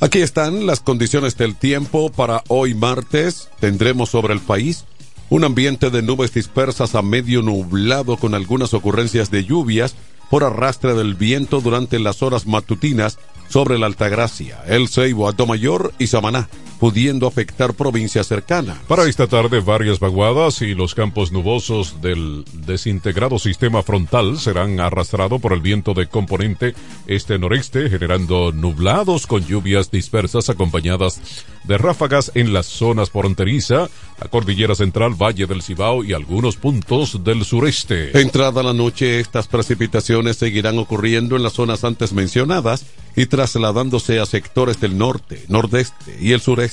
Aquí 0.00 0.18
están 0.20 0.66
las 0.66 0.80
condiciones 0.80 1.36
del 1.36 1.56
tiempo 1.56 2.10
para 2.10 2.42
hoy 2.48 2.74
martes. 2.74 3.48
Tendremos 3.60 4.10
sobre 4.10 4.34
el 4.34 4.40
país 4.40 4.84
un 5.30 5.44
ambiente 5.44 5.90
de 5.90 6.02
nubes 6.02 6.34
dispersas 6.34 6.94
a 6.94 7.02
medio 7.02 7.42
nublado 7.42 8.16
con 8.16 8.34
algunas 8.34 8.74
ocurrencias 8.74 9.30
de 9.30 9.44
lluvias 9.44 9.96
por 10.30 10.44
arrastre 10.44 10.94
del 10.94 11.14
viento 11.14 11.60
durante 11.60 11.98
las 11.98 12.22
horas 12.22 12.46
matutinas 12.46 13.18
sobre 13.48 13.78
la 13.78 13.86
Altagracia, 13.86 14.62
El 14.66 14.88
Ceibo, 14.88 15.32
Mayor 15.46 15.92
y 15.98 16.08
Samaná, 16.08 16.48
pudiendo 16.78 17.26
afectar 17.26 17.74
provincias 17.74 18.26
cercanas. 18.26 18.78
Para 18.88 19.04
esta 19.04 19.26
tarde, 19.26 19.60
varias 19.60 20.00
vaguadas 20.00 20.62
y 20.62 20.74
los 20.74 20.94
campos 20.94 21.32
nubosos 21.32 22.00
del 22.00 22.44
desintegrado 22.52 23.38
sistema 23.38 23.82
frontal 23.82 24.38
serán 24.38 24.80
arrastrados 24.80 25.40
por 25.40 25.52
el 25.52 25.60
viento 25.60 25.94
de 25.94 26.06
componente 26.06 26.74
este-noreste, 27.06 27.88
generando 27.88 28.52
nublados 28.52 29.26
con 29.26 29.44
lluvias 29.44 29.90
dispersas 29.90 30.50
acompañadas 30.50 31.20
de 31.64 31.78
ráfagas 31.78 32.30
en 32.34 32.52
las 32.52 32.66
zonas 32.66 33.10
fronteriza, 33.10 33.88
la 34.20 34.28
cordillera 34.28 34.74
central, 34.74 35.14
Valle 35.14 35.46
del 35.46 35.62
Cibao 35.62 36.04
y 36.04 36.12
algunos 36.12 36.56
puntos 36.56 37.24
del 37.24 37.44
sureste. 37.44 38.18
Entrada 38.20 38.62
la 38.62 38.72
noche, 38.72 39.20
estas 39.20 39.48
precipitaciones 39.48 40.36
seguirán 40.36 40.78
ocurriendo 40.78 41.36
en 41.36 41.42
las 41.42 41.54
zonas 41.54 41.84
antes 41.84 42.12
mencionadas 42.12 42.84
y 43.16 43.26
trasladándose 43.26 44.20
a 44.20 44.26
sectores 44.26 44.80
del 44.80 44.98
norte, 44.98 45.44
nordeste 45.48 46.16
y 46.20 46.32
el 46.32 46.40
sureste. 46.40 46.63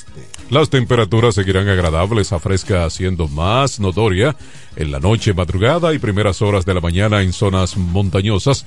Las 0.50 0.70
temperaturas 0.70 1.36
seguirán 1.36 1.68
agradables 1.68 2.34
a 2.34 2.40
fresca, 2.40 2.90
siendo 2.90 3.28
más 3.28 3.80
notoria 3.80 4.36
en 4.76 4.92
la 4.92 5.00
noche, 5.00 5.34
madrugada 5.34 5.94
y 5.94 6.00
primeras 6.00 6.42
horas 6.42 6.66
de 6.66 6.74
la 6.74 6.82
mañana 6.82 7.22
en 7.22 7.34
zonas 7.34 7.78
montañosas, 7.78 8.66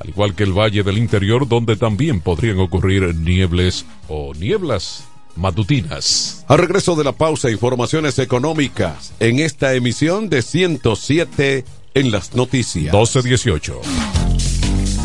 al 0.00 0.08
igual 0.08 0.34
que 0.34 0.44
el 0.44 0.52
valle 0.52 0.82
del 0.82 0.98
interior, 0.98 1.48
donde 1.48 1.76
también 1.76 2.20
podrían 2.20 2.58
ocurrir 2.58 3.14
niebles 3.14 3.84
o 4.08 4.32
nieblas 4.34 5.04
matutinas. 5.36 6.44
Al 6.48 6.58
regreso 6.58 6.94
de 6.96 7.04
la 7.04 7.12
pausa, 7.12 7.50
informaciones 7.50 8.18
económicas 8.18 9.12
en 9.20 9.38
esta 9.38 9.74
emisión 9.74 10.28
de 10.28 10.42
107 10.42 11.64
en 11.94 12.10
las 12.10 12.34
noticias. 12.34 12.92
1218. 12.92 14.33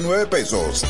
12.339 0.00 0.28
pesos. 0.28 0.84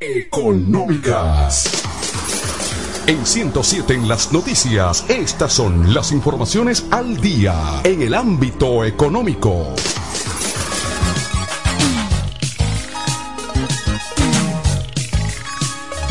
Económicas. 0.00 1.82
En 3.06 3.24
107 3.26 3.94
en 3.94 4.08
las 4.08 4.32
noticias, 4.32 5.04
estas 5.08 5.52
son 5.52 5.92
las 5.92 6.12
informaciones 6.12 6.86
al 6.90 7.20
día 7.20 7.80
en 7.82 8.02
el 8.02 8.14
ámbito 8.14 8.84
económico. 8.84 9.74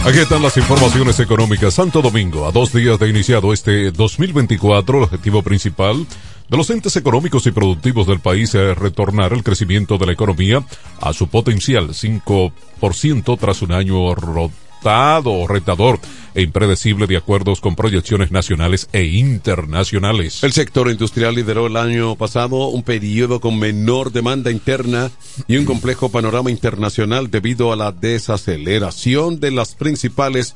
Aquí 0.05 0.17
están 0.19 0.41
las 0.41 0.55
informaciones 0.55 1.19
económicas. 1.19 1.73
Santo 1.73 2.01
Domingo, 2.01 2.47
a 2.47 2.51
dos 2.51 2.73
días 2.73 2.97
de 2.99 3.09
iniciado 3.09 3.51
este 3.51 3.91
2024, 3.91 4.97
el 4.97 5.03
objetivo 5.03 5.43
principal 5.43 6.07
de 6.47 6.57
los 6.57 6.69
entes 6.69 6.95
económicos 6.95 7.45
y 7.45 7.51
productivos 7.51 8.07
del 8.07 8.19
país 8.19 8.55
es 8.55 8.77
retornar 8.77 9.33
el 9.33 9.43
crecimiento 9.43 9.97
de 9.97 10.07
la 10.07 10.13
economía 10.13 10.63
a 11.01 11.13
su 11.13 11.27
potencial 11.27 11.89
5% 11.89 13.37
tras 13.39 13.61
un 13.61 13.71
año 13.73 14.15
retador 15.47 15.99
e 16.35 16.41
impredecible 16.41 17.07
de 17.07 17.17
acuerdos 17.17 17.59
con 17.59 17.75
proyecciones 17.75 18.31
nacionales 18.31 18.87
e 18.93 19.03
internacionales. 19.03 20.43
El 20.43 20.53
sector 20.53 20.89
industrial 20.89 21.35
lideró 21.35 21.67
el 21.67 21.77
año 21.77 22.15
pasado 22.15 22.67
un 22.67 22.83
periodo 22.83 23.39
con 23.39 23.57
menor 23.59 24.11
demanda 24.11 24.51
interna 24.51 25.11
y 25.47 25.57
un 25.57 25.65
complejo 25.65 26.09
panorama 26.09 26.51
internacional 26.51 27.29
debido 27.31 27.73
a 27.73 27.75
la 27.75 27.91
desaceleración 27.91 29.39
de 29.39 29.51
las 29.51 29.75
principales 29.75 30.55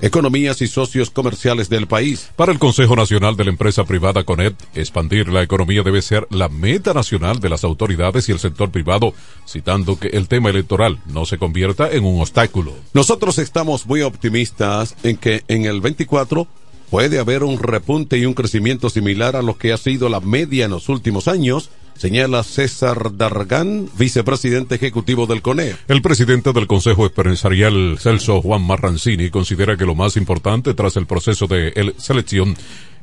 economías 0.00 0.62
y 0.62 0.68
socios 0.68 1.10
comerciales 1.10 1.68
del 1.68 1.86
país. 1.86 2.30
Para 2.36 2.52
el 2.52 2.58
Consejo 2.58 2.96
Nacional 2.96 3.36
de 3.36 3.44
la 3.44 3.50
Empresa 3.50 3.84
Privada 3.84 4.24
CONET, 4.24 4.54
expandir 4.74 5.28
la 5.28 5.42
economía 5.42 5.82
debe 5.82 6.02
ser 6.02 6.26
la 6.30 6.48
meta 6.48 6.94
nacional 6.94 7.40
de 7.40 7.48
las 7.48 7.64
autoridades 7.64 8.28
y 8.28 8.32
el 8.32 8.38
sector 8.38 8.70
privado, 8.70 9.14
citando 9.46 9.98
que 9.98 10.08
el 10.08 10.28
tema 10.28 10.50
electoral 10.50 10.98
no 11.06 11.24
se 11.26 11.38
convierta 11.38 11.90
en 11.90 12.04
un 12.04 12.20
obstáculo. 12.20 12.74
Nosotros 12.94 13.38
estamos 13.38 13.86
muy 13.86 14.02
optimistas 14.02 14.96
en 15.02 15.16
que 15.16 15.42
en 15.48 15.64
el 15.64 15.80
24 15.80 16.46
puede 16.90 17.18
haber 17.18 17.42
un 17.42 17.58
repunte 17.58 18.18
y 18.18 18.24
un 18.24 18.34
crecimiento 18.34 18.90
similar 18.90 19.36
a 19.36 19.42
lo 19.42 19.58
que 19.58 19.72
ha 19.72 19.76
sido 19.76 20.08
la 20.08 20.20
media 20.20 20.64
en 20.64 20.70
los 20.70 20.88
últimos 20.88 21.28
años, 21.28 21.70
señala 21.98 22.42
César 22.44 23.16
Dargán, 23.16 23.88
vicepresidente 23.98 24.76
ejecutivo 24.76 25.26
del 25.26 25.42
CONE. 25.42 25.74
El 25.88 26.00
presidente 26.00 26.52
del 26.52 26.66
Consejo 26.66 27.04
Empresarial, 27.04 27.98
Celso 28.00 28.40
Juan 28.40 28.62
Marrancini, 28.62 29.30
considera 29.30 29.76
que 29.76 29.84
lo 29.84 29.94
más 29.94 30.16
importante 30.16 30.72
tras 30.74 30.96
el 30.96 31.06
proceso 31.06 31.46
de 31.46 31.68
el- 31.76 31.94
selección 31.98 32.56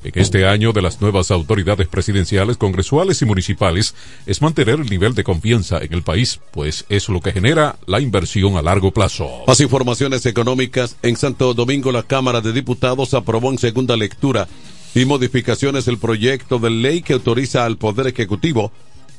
en 0.03 0.11
este 0.21 0.45
año 0.47 0.71
de 0.71 0.83
las 0.83 1.01
nuevas 1.01 1.31
autoridades 1.31 1.87
presidenciales, 1.87 2.57
congresuales 2.57 3.21
y 3.21 3.25
municipales 3.25 3.95
es 4.27 4.39
mantener 4.41 4.79
el 4.79 4.85
nivel 4.89 5.15
de 5.15 5.23
confianza 5.23 5.79
en 5.79 5.93
el 5.93 6.03
país, 6.03 6.39
pues 6.51 6.85
es 6.89 7.09
lo 7.09 7.21
que 7.21 7.31
genera 7.31 7.75
la 7.87 7.99
inversión 7.99 8.55
a 8.55 8.61
largo 8.61 8.91
plazo. 8.91 9.27
Más 9.47 9.59
informaciones 9.61 10.25
económicas. 10.27 10.95
En 11.01 11.17
Santo 11.17 11.53
Domingo, 11.55 11.91
la 11.91 12.03
Cámara 12.03 12.39
de 12.41 12.53
Diputados 12.53 13.13
aprobó 13.15 13.51
en 13.51 13.57
segunda 13.57 13.97
lectura 13.97 14.47
y 14.95 15.05
modificaciones 15.05 15.87
el 15.87 15.97
proyecto 15.97 16.57
de 16.57 16.69
ley 16.69 17.01
que 17.01 17.13
autoriza 17.13 17.65
al 17.65 17.77
Poder 17.77 18.07
Ejecutivo 18.07 18.71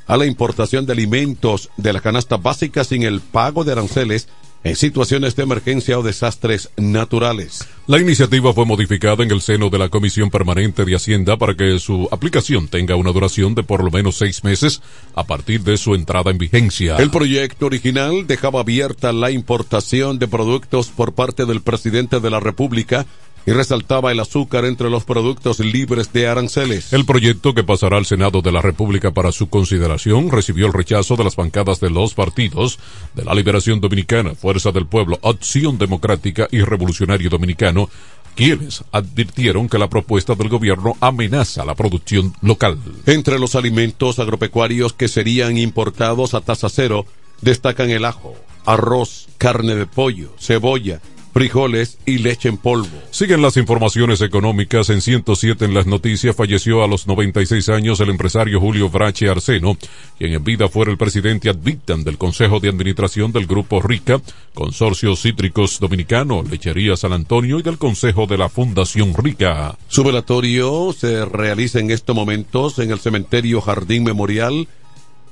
a 0.06 0.16
la 0.16 0.26
importación 0.26 0.86
de 0.86 0.92
alimentos 0.92 1.68
de 1.76 1.92
la 1.92 2.00
canasta 2.00 2.38
básica 2.38 2.82
sin 2.82 3.02
el 3.02 3.20
pago 3.20 3.62
de 3.62 3.72
aranceles 3.72 4.28
en 4.64 4.74
situaciones 4.74 5.36
de 5.36 5.44
emergencia 5.44 5.98
o 5.98 6.02
desastres 6.02 6.70
naturales. 6.76 7.68
La 7.86 8.00
iniciativa 8.00 8.52
fue 8.52 8.64
modificada 8.64 9.22
en 9.22 9.30
el 9.30 9.40
seno 9.40 9.68
de 9.70 9.78
la 9.78 9.90
Comisión 9.90 10.30
Permanente 10.30 10.84
de 10.84 10.96
Hacienda 10.96 11.36
para 11.36 11.54
que 11.54 11.78
su 11.78 12.08
aplicación 12.10 12.66
tenga 12.66 12.96
una 12.96 13.12
duración 13.12 13.54
de 13.54 13.62
por 13.62 13.84
lo 13.84 13.90
menos 13.90 14.16
seis 14.16 14.42
meses 14.42 14.82
a 15.14 15.24
partir 15.24 15.62
de 15.62 15.76
su 15.76 15.94
entrada 15.94 16.32
en 16.32 16.38
vigencia. 16.38 16.96
El 16.96 17.10
proyecto 17.10 17.66
original 17.66 18.26
dejaba 18.26 18.60
abierta 18.60 19.12
la 19.12 19.30
importación 19.30 20.18
de 20.18 20.26
productos 20.26 20.88
por 20.88 21.12
parte 21.12 21.44
del 21.44 21.60
presidente 21.60 22.18
de 22.18 22.30
la 22.30 22.40
República 22.40 23.06
y 23.46 23.52
resaltaba 23.52 24.11
el 24.11 24.20
azúcar 24.20 24.64
entre 24.64 24.90
los 24.90 25.04
productos 25.04 25.61
libres 25.61 26.12
de 26.12 26.26
aranceles. 26.26 26.92
El 26.92 27.06
proyecto 27.06 27.54
que 27.54 27.62
pasará 27.62 27.96
al 27.96 28.04
Senado 28.04 28.42
de 28.42 28.50
la 28.50 28.61
República 28.61 29.12
para 29.12 29.30
su 29.30 29.48
consideración 29.48 30.30
recibió 30.30 30.66
el 30.66 30.72
rechazo 30.72 31.16
de 31.16 31.24
las 31.24 31.37
bancadas 31.37 31.80
de 31.80 31.90
los 31.90 32.14
partidos 32.14 32.78
de 33.14 33.24
la 33.24 33.35
Liberación 33.35 33.80
Dominicana, 33.80 34.35
Fuerza 34.35 34.72
del 34.72 34.87
Pueblo, 34.87 35.20
Acción 35.22 35.78
Democrática 35.78 36.48
y 36.50 36.61
Revolucionario 36.61 37.30
Dominicano, 37.30 37.88
quienes 38.35 38.85
advirtieron 38.92 39.68
que 39.68 39.78
la 39.78 39.88
propuesta 39.88 40.35
del 40.35 40.48
gobierno 40.48 40.96
amenaza 41.00 41.64
la 41.64 41.74
producción 41.74 42.35
local. 42.42 42.78
Entre 43.06 43.38
los 43.38 43.54
alimentos 43.54 44.18
agropecuarios 44.18 44.92
que 44.92 45.09
serían 45.09 45.56
importados 45.56 46.35
a 46.35 46.40
tasa 46.40 46.68
cero 46.68 47.06
destacan 47.40 47.90
el 47.90 48.04
ajo, 48.04 48.35
arroz, 48.66 49.28
carne 49.38 49.74
de 49.76 49.87
pollo, 49.87 50.32
cebolla, 50.38 51.00
frijoles 51.37 51.99
y 52.07 52.16
leche 52.16 52.49
en 52.49 52.57
polvo. 52.57 52.88
Siguen 53.11 53.42
las 53.42 53.59
informaciones 53.59 54.22
económicas. 54.22 54.88
En 54.88 55.03
107 55.03 55.66
en 55.66 55.75
las 55.75 55.87
noticias 55.87 56.35
falleció 56.35 56.83
a 56.83 56.88
los 56.88 57.07
96 57.07 57.68
años 57.68 58.01
el 58.01 58.09
empresario 58.09 58.59
Julio 58.59 58.88
Brache 58.88 59.29
Arseno, 59.29 59.77
quien 60.16 60.33
en 60.33 60.42
vida 60.42 60.70
fuera 60.70 60.90
el 60.90 60.96
presidente 60.96 61.51
ad 61.51 61.57
del 61.57 62.16
Consejo 62.16 62.59
de 62.59 62.70
Administración 62.70 63.33
del 63.33 63.46
Grupo 63.46 63.83
Rica, 63.83 64.18
Consorcio 64.55 65.14
Cítricos 65.14 65.79
Dominicano, 65.79 66.42
Lechería 66.42 66.96
San 66.96 67.12
Antonio 67.12 67.59
y 67.59 67.62
del 67.62 67.77
Consejo 67.77 68.27
de 68.27 68.38
la 68.38 68.49
Fundación 68.49 69.12
Rica. 69.12 69.77
Su 69.88 70.05
velatorio 70.05 70.94
se 70.99 71.27
realiza 71.27 71.81
en 71.81 71.90
estos 71.90 72.16
momentos 72.16 72.79
en 72.79 72.90
el 72.90 72.99
cementerio 72.99 73.61
Jardín 73.61 74.05
Memorial. 74.05 74.68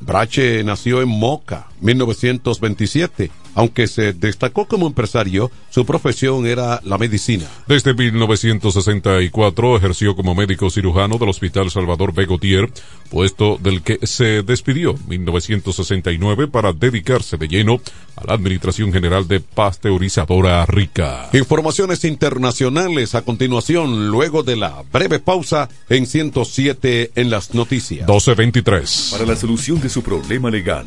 Brache 0.01 0.63
nació 0.65 1.01
en 1.01 1.09
Moca, 1.09 1.69
1927. 1.81 3.31
Aunque 3.55 3.87
se 3.87 4.13
destacó 4.13 4.67
como 4.67 4.87
empresario, 4.87 5.51
su 5.71 5.85
profesión 5.85 6.47
era 6.47 6.81
la 6.85 6.99
medicina. 6.99 7.47
Desde 7.67 7.95
1964 7.95 9.77
ejerció 9.77 10.17
como 10.17 10.35
médico 10.35 10.71
cirujano 10.71 11.19
del 11.19 11.29
Hospital 11.29 11.71
Salvador 11.71 12.13
Begotier, 12.13 12.71
puesto 13.11 13.59
del 13.61 13.83
que 13.83 14.07
se 14.07 14.43
despidió 14.43 14.91
en 14.91 15.09
1969 15.09 16.49
para 16.49 16.73
dedicarse 16.73 17.37
de 17.37 17.49
lleno 17.49 17.81
a 18.17 18.27
la 18.27 18.35
Administración 18.35 18.93
General 18.93 19.27
de 19.27 19.41
Pasteurizadora 19.41 20.65
Rica. 20.67 21.29
Informaciones 21.33 22.05
internacionales 22.05 23.15
a 23.15 23.23
continuación, 23.23 24.09
luego 24.09 24.43
de 24.43 24.57
la 24.57 24.83
breve 24.93 25.19
pausa 25.19 25.69
en 25.89 26.07
107 26.07 27.13
en 27.15 27.31
las 27.31 27.55
noticias. 27.55 28.09
1223. 28.09 29.09
Para 29.13 29.27
la 29.27 29.37
solución 29.37 29.81
de 29.81 29.89
su 29.89 30.03
problema 30.03 30.51
legal, 30.51 30.87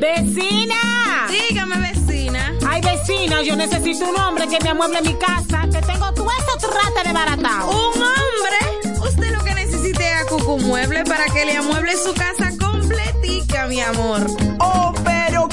¡Vecina! 0.00 1.26
Dígame, 1.28 1.76
vecina. 1.92 2.54
Ay, 2.66 2.80
vecina, 2.80 3.42
yo 3.42 3.56
necesito 3.56 4.08
un 4.08 4.16
hombre 4.16 4.46
que 4.46 4.58
me 4.62 4.70
amueble 4.70 5.02
mi 5.02 5.14
casa, 5.14 5.68
que 5.72 5.80
tengo 5.82 6.12
todo 6.14 6.28
eso 6.30 6.56
trata 6.68 7.02
de 7.06 7.12
baratado. 7.12 7.68
¿Un 7.68 8.02
hombre? 8.02 8.58
Usted 9.00 9.32
lo 9.36 9.42
que 9.42 9.54
necesite 9.54 10.08
es 10.08 10.14
a 10.20 10.24
Cucu 10.26 10.58
Mueble 10.58 11.02
para 11.04 11.24
que 11.26 11.44
le 11.44 11.56
amueble 11.56 11.96
su 11.96 12.14
casa 12.14 12.52
completica, 12.58 13.66
mi 13.66 13.80
amor. 13.80 14.24
Oh, 14.60 14.94
pero 15.04 15.17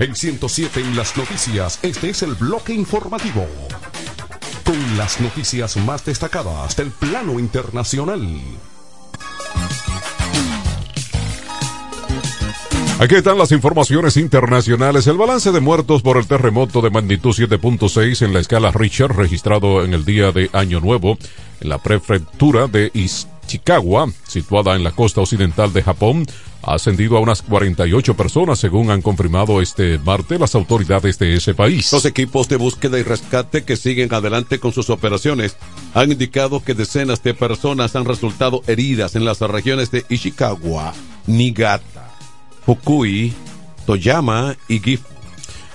En 0.00 0.14
107 0.14 0.80
en 0.80 0.96
las 0.96 1.16
noticias, 1.16 1.78
este 1.82 2.10
es 2.10 2.22
el 2.22 2.34
bloque 2.34 2.74
informativo. 2.74 3.46
Con 4.64 4.98
las 4.98 5.20
noticias 5.20 5.76
más 5.78 6.04
destacadas 6.04 6.76
del 6.76 6.90
plano 6.90 7.38
internacional. 7.38 8.20
Aquí 12.98 13.14
están 13.14 13.38
las 13.38 13.52
informaciones 13.52 14.16
internacionales. 14.16 15.06
El 15.06 15.16
balance 15.16 15.52
de 15.52 15.60
muertos 15.60 16.02
por 16.02 16.16
el 16.16 16.26
terremoto 16.26 16.80
de 16.80 16.90
magnitud 16.90 17.30
7.6 17.30 18.24
en 18.24 18.34
la 18.34 18.40
escala 18.40 18.72
Richter 18.72 19.12
registrado 19.12 19.84
en 19.84 19.94
el 19.94 20.04
día 20.04 20.32
de 20.32 20.50
Año 20.52 20.80
Nuevo 20.80 21.18
en 21.60 21.68
la 21.68 21.78
prefectura 21.78 22.66
de 22.66 22.90
Ishikawa, 23.46 24.10
situada 24.26 24.74
en 24.74 24.84
la 24.84 24.92
costa 24.92 25.20
occidental 25.20 25.72
de 25.72 25.82
Japón, 25.82 26.26
ha 26.62 26.74
ascendido 26.74 27.16
a 27.16 27.20
unas 27.20 27.42
48 27.42 28.16
personas, 28.16 28.58
según 28.58 28.90
han 28.90 29.02
confirmado 29.02 29.60
este 29.60 29.98
martes 29.98 30.40
las 30.40 30.54
autoridades 30.54 31.18
de 31.18 31.34
ese 31.34 31.54
país. 31.54 31.92
Los 31.92 32.04
equipos 32.04 32.48
de 32.48 32.56
búsqueda 32.56 32.98
y 32.98 33.02
rescate 33.02 33.64
que 33.64 33.76
siguen 33.76 34.12
adelante 34.12 34.58
con 34.58 34.72
sus 34.72 34.90
operaciones 34.90 35.56
han 35.92 36.12
indicado 36.12 36.64
que 36.64 36.74
decenas 36.74 37.22
de 37.22 37.34
personas 37.34 37.94
han 37.96 38.04
resultado 38.04 38.62
heridas 38.66 39.14
en 39.14 39.24
las 39.24 39.40
regiones 39.40 39.90
de 39.90 40.04
Ishikawa, 40.08 40.94
Niigata, 41.26 42.10
Fukui, 42.64 43.32
Toyama 43.86 44.56
y 44.68 44.80
Gifu. 44.80 45.13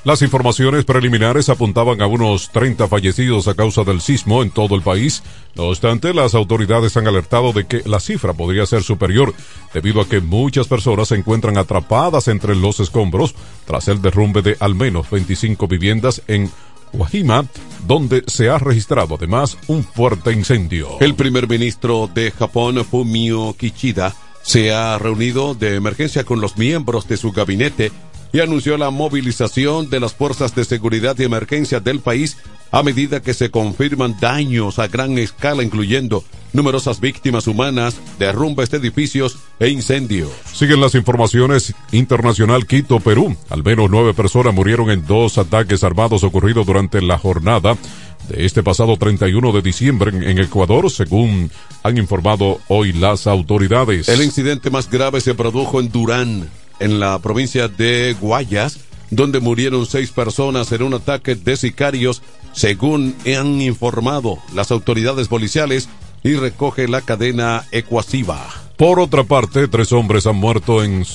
Las 0.06 0.22
informaciones 0.22 0.86
preliminares 0.86 1.50
apuntaban 1.50 2.02
a 2.02 2.08
unos 2.08 2.52
30 2.52 2.88
fallecidos 2.88 3.50
a 3.50 3.54
causa 3.54 3.84
del 3.84 4.00
sismo 4.00 4.42
en 4.42 4.50
todo 4.50 4.76
el 4.76 4.82
país. 4.82 5.24
No 5.56 5.66
obstante, 5.66 6.14
las 6.14 6.36
autoridades 6.36 6.96
han 6.96 7.08
alertado 7.08 7.52
de 7.52 7.68
que 7.68 7.82
la 7.86 8.00
cifra 8.00 8.34
podría 8.34 8.66
ser 8.66 8.82
superior 8.82 9.34
debido 9.74 10.00
a 10.00 10.08
que 10.08 10.22
muchas 10.22 10.68
personas 10.68 11.10
se 11.10 11.16
encuentran 11.16 11.58
atrapadas 11.58 12.30
entre 12.30 12.56
los 12.56 12.80
escombros 12.80 13.36
tras 13.66 13.90
el 13.90 14.02
derrumbe 14.02 14.42
de 14.42 14.56
al 14.62 14.74
menos 14.74 15.10
25 15.10 15.68
viviendas 15.68 16.22
en 16.28 16.50
Wajima, 16.94 17.46
donde 17.86 18.24
se 18.28 18.50
ha 18.50 18.58
registrado 18.58 19.16
además 19.16 19.58
un 19.68 19.84
fuerte 19.84 20.32
incendio. 20.32 20.98
El 21.02 21.16
primer 21.16 21.50
ministro 21.50 22.10
de 22.12 22.32
Japón, 22.32 22.84
Fumio 22.86 23.54
Kishida, 23.58 24.16
se 24.42 24.74
ha 24.74 24.98
reunido 24.98 25.56
de 25.56 25.76
emergencia 25.76 26.24
con 26.24 26.40
los 26.40 26.58
miembros 26.58 27.08
de 27.08 27.18
su 27.18 27.34
gabinete 27.34 27.92
y 28.32 28.40
anunció 28.40 28.78
la 28.78 28.90
movilización 28.90 29.90
de 29.90 30.00
las 30.00 30.14
fuerzas 30.14 30.56
de 30.56 30.66
seguridad 30.66 31.18
y 31.18 31.24
emergencia 31.24 31.80
del 31.80 32.00
país 32.00 32.38
a 32.72 32.84
medida 32.84 33.22
que 33.22 33.34
se 33.34 33.50
confirman 33.50 34.16
daños 34.20 34.78
a 34.80 34.88
gran 34.88 35.18
escala, 35.18 35.64
incluyendo 35.64 36.24
numerosas 36.54 37.00
víctimas 37.00 37.48
humanas, 37.48 37.96
derrumbes 38.18 38.70
de 38.70 38.78
edificios 38.78 39.38
e 39.60 39.70
incendios. 39.70 40.30
Siguen 40.54 40.82
las 40.82 40.96
informaciones 40.96 41.74
internacional 41.92 42.66
Quito, 42.68 43.00
Perú. 43.00 43.36
Al 43.50 43.64
menos 43.64 43.90
nueve 43.90 44.14
personas 44.14 44.54
murieron 44.54 44.90
en 44.92 45.06
dos 45.06 45.38
ataques 45.38 45.84
armados 45.84 46.24
ocurridos 46.24 46.66
durante 46.66 47.02
la 47.02 47.18
jornada 47.18 47.78
de 48.28 48.46
este 48.46 48.62
pasado 48.62 48.98
31 48.98 49.52
de 49.52 49.62
diciembre 49.62 50.12
en, 50.12 50.24
en 50.24 50.40
Ecuador, 50.40 50.90
según 50.92 51.50
han 51.84 51.98
informado 51.98 52.60
hoy 52.68 52.94
las 52.94 53.26
autoridades. 53.28 54.10
El 54.10 54.24
incidente 54.24 54.70
más 54.70 54.90
grave 54.90 55.22
se 55.22 55.34
produjo 55.34 55.80
en 55.80 55.92
Durán, 55.92 56.50
en 56.80 57.00
la 57.00 57.20
provincia 57.20 57.68
de 57.68 58.16
Guayas, 58.20 58.80
donde 59.12 59.40
murieron 59.40 59.86
seis 59.86 60.12
personas 60.12 60.72
en 60.72 60.84
un 60.84 60.94
ataque 60.94 61.36
de 61.36 61.58
sicarios, 61.58 62.22
según 62.54 63.16
han 63.26 63.62
informado 63.62 64.40
las 64.54 64.72
autoridades 64.72 65.28
policiales 65.28 65.90
y 66.24 66.34
recoge 66.36 66.88
la 66.88 67.02
cadena 67.02 67.66
ecuasiva. 67.72 68.46
Por 68.78 69.00
otra 69.00 69.24
parte, 69.24 69.68
tres 69.68 69.92
hombres 69.92 70.26
han 70.26 70.38
muerto 70.38 70.84
en 70.84 71.06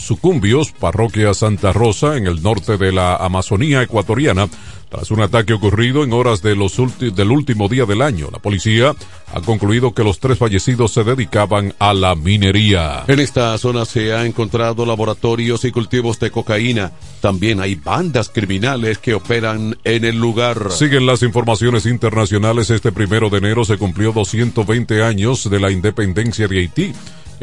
Sucumbios, 0.00 0.72
parroquia 0.72 1.34
Santa 1.34 1.72
Rosa, 1.72 2.16
en 2.16 2.26
el 2.26 2.42
norte 2.42 2.76
de 2.76 2.92
la 2.92 3.16
Amazonía 3.16 3.82
ecuatoriana, 3.82 4.48
tras 4.88 5.10
un 5.12 5.20
ataque 5.20 5.52
ocurrido 5.52 6.02
en 6.02 6.12
horas 6.12 6.42
de 6.42 6.56
los 6.56 6.76
del 6.98 7.30
último 7.30 7.68
día 7.68 7.86
del 7.86 8.02
año. 8.02 8.28
La 8.32 8.40
policía 8.40 8.94
ha 9.32 9.40
concluido 9.40 9.94
que 9.94 10.02
los 10.02 10.18
tres 10.18 10.38
fallecidos 10.38 10.92
se 10.92 11.04
dedicaban 11.04 11.74
a 11.78 11.94
la 11.94 12.16
minería. 12.16 13.04
En 13.06 13.20
esta 13.20 13.56
zona 13.58 13.84
se 13.84 14.12
ha 14.12 14.26
encontrado 14.26 14.84
laboratorios 14.84 15.64
y 15.64 15.70
cultivos 15.70 16.18
de 16.18 16.32
cocaína. 16.32 16.90
También 17.20 17.60
hay 17.60 17.76
bandas 17.76 18.30
criminales 18.30 18.98
que 18.98 19.14
operan 19.14 19.78
en 19.84 20.04
el 20.04 20.18
lugar. 20.18 20.72
Siguen 20.72 21.06
las 21.06 21.22
informaciones 21.22 21.86
internacionales. 21.86 22.70
Este 22.70 22.90
primero 22.90 23.30
de 23.30 23.38
enero 23.38 23.64
se 23.64 23.78
cumplió 23.78 24.12
220 24.12 25.04
años 25.04 25.48
de 25.48 25.60
la 25.60 25.70
independencia 25.70 26.48
de 26.48 26.58
Haití 26.58 26.92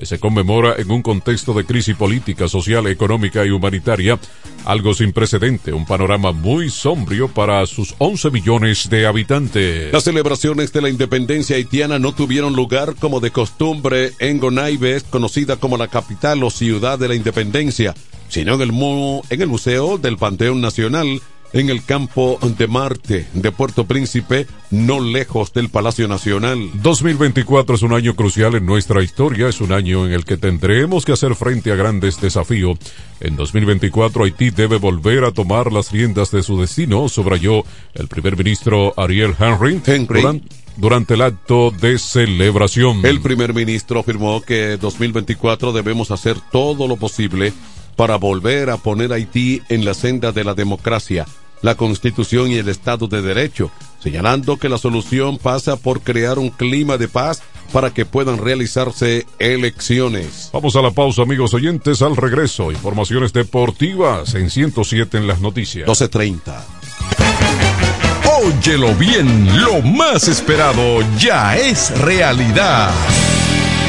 se 0.06 0.20
conmemora 0.20 0.76
en 0.78 0.92
un 0.92 1.02
contexto 1.02 1.54
de 1.54 1.66
crisis 1.66 1.96
política, 1.96 2.48
social, 2.48 2.88
económica 2.88 3.46
y 3.46 3.50
humanitaria, 3.50 4.20
algo 4.66 4.94
sin 4.94 5.14
precedente, 5.14 5.74
un 5.74 5.86
panorama 5.86 6.32
muy 6.32 6.70
sombrío 6.70 7.28
para 7.28 7.66
sus 7.66 7.96
11 7.98 8.32
millones 8.32 8.90
de 8.90 9.08
habitantes. 9.08 9.92
Las 9.94 10.04
celebraciones 10.04 10.74
de 10.74 10.82
la 10.82 10.90
independencia 10.90 11.56
haitiana 11.56 12.00
no 12.00 12.14
tuvieron 12.14 12.54
lugar 12.54 12.96
como 12.96 13.20
de 13.20 13.32
costumbre 13.32 14.12
en 14.20 14.40
Gonaibes, 14.40 15.04
conocida 15.04 15.56
como 15.56 15.78
la 15.78 15.88
capital 15.88 16.44
o 16.44 16.50
ciudad 16.50 17.00
de 17.00 17.08
la 17.08 17.16
independencia, 17.16 17.96
sino 18.28 18.56
en 18.56 18.62
el, 18.62 18.72
en 19.30 19.42
el 19.42 19.48
Museo 19.48 19.98
del 19.98 20.18
Panteón 20.18 20.62
Nacional, 20.62 21.22
en 21.54 21.70
el 21.70 21.84
campo 21.84 22.40
de 22.58 22.68
Marte 22.68 23.28
de 23.34 23.52
Puerto 23.52 23.86
Príncipe, 23.86 24.48
no 24.72 25.00
lejos 25.00 25.54
del 25.54 25.70
Palacio 25.70 26.08
Nacional. 26.08 26.70
2024 26.82 27.76
es 27.76 27.82
un 27.82 27.94
año 27.94 28.16
crucial 28.16 28.56
en 28.56 28.66
nuestra 28.66 29.04
historia, 29.04 29.48
es 29.48 29.62
un 29.62 29.72
año 29.72 30.06
en 30.06 30.14
el 30.14 30.26
que 30.26 30.38
tendremos 30.38 31.06
que 31.06 31.14
hacer 31.14 31.36
frente 31.36 31.72
a 31.72 31.76
grandes 31.76 32.20
desafíos. 32.20 32.78
En 33.20 33.36
2024 33.36 34.26
Haití 34.26 34.50
debe 34.50 34.78
volver 34.78 35.24
a 35.24 35.32
tomar 35.32 35.72
las 35.72 35.92
riendas 35.92 36.32
de 36.32 36.44
su 36.44 36.60
destino, 36.60 37.10
subrayó 37.10 37.64
el 37.94 38.08
primer 38.08 38.38
ministro 38.38 38.94
Ariel 38.98 39.36
Henry. 39.40 39.82
Durante, 40.08 40.48
durante 40.76 41.14
el 41.16 41.22
acto 41.22 41.72
de 41.72 41.98
celebración. 41.98 43.06
El 43.06 43.22
primer 43.22 43.54
ministro 43.54 44.00
afirmó 44.00 44.42
que 44.42 44.78
2024 44.78 45.72
debemos 45.72 46.12
hacer 46.12 46.38
todo 46.52 46.88
lo 46.88 46.98
posible 46.98 47.54
para 47.98 48.16
volver 48.16 48.70
a 48.70 48.78
poner 48.78 49.12
a 49.12 49.16
Haití 49.16 49.62
en 49.68 49.84
la 49.84 49.94
senda 49.94 50.32
de 50.32 50.46
la 50.46 50.54
democracia, 50.54 51.26
la 51.62 51.76
constitución 51.76 52.50
y 52.52 52.56
el 52.56 52.70
Estado 52.70 53.08
de 53.08 53.22
Derecho, 53.22 53.72
señalando 54.00 54.58
que 54.58 54.70
la 54.70 54.78
solución 54.78 55.38
pasa 55.40 55.76
por 55.76 56.02
crear 56.02 56.40
un 56.40 56.50
clima 56.50 56.98
de 56.98 57.10
paz 57.10 57.42
para 57.74 57.94
que 57.94 58.06
puedan 58.06 58.38
realizarse 58.38 59.26
elecciones. 59.40 60.52
Vamos 60.54 60.76
a 60.76 60.82
la 60.82 60.92
pausa, 60.92 61.24
amigos 61.24 61.54
oyentes, 61.54 62.02
al 62.02 62.16
regreso. 62.16 62.72
Informaciones 62.72 63.34
deportivas 63.34 64.36
en 64.36 64.50
107 64.50 65.18
en 65.18 65.28
las 65.28 65.42
noticias. 65.42 65.88
12.30. 65.90 66.64
Óyelo 68.44 68.94
bien, 68.94 69.64
lo 69.64 69.82
más 69.82 70.28
esperado 70.28 71.00
ya 71.18 71.58
es 71.58 72.00
realidad. 72.00 72.92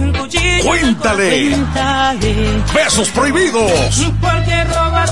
Cuéntale. 0.63 1.49
Cuéntale. 1.49 2.63
Besos 2.73 3.09
prohibidos. 3.09 3.71
Porque 4.21 4.63
robas. 4.65 5.11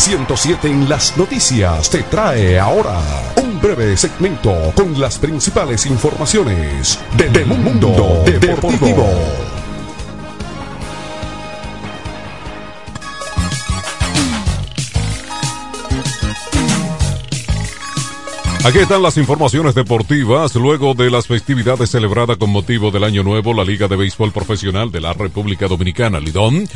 ...107 0.00 0.64
en 0.64 0.88
las 0.88 1.16
noticias 1.18 1.90
te 1.90 2.02
trae 2.02 2.58
ahora 2.58 2.98
un 3.36 3.60
breve 3.60 3.96
segmento 3.96 4.72
con 4.74 4.98
las 4.98 5.18
principales 5.18 5.86
informaciones 5.86 6.98
del 7.16 7.46
mundo 7.46 8.24
deportivo. 8.24 9.06
Aquí 18.70 18.78
están 18.78 19.02
las 19.02 19.16
informaciones 19.16 19.74
deportivas. 19.74 20.54
Luego 20.54 20.94
de 20.94 21.10
las 21.10 21.26
festividades 21.26 21.90
celebradas 21.90 22.36
con 22.36 22.50
motivo 22.50 22.92
del 22.92 23.02
Año 23.02 23.24
Nuevo, 23.24 23.52
la 23.52 23.64
Liga 23.64 23.88
de 23.88 23.96
Béisbol 23.96 24.30
Profesional 24.30 24.92
de 24.92 25.00
la 25.00 25.12
República 25.12 25.66
Dominicana, 25.66 26.20
Lidón, 26.20 26.68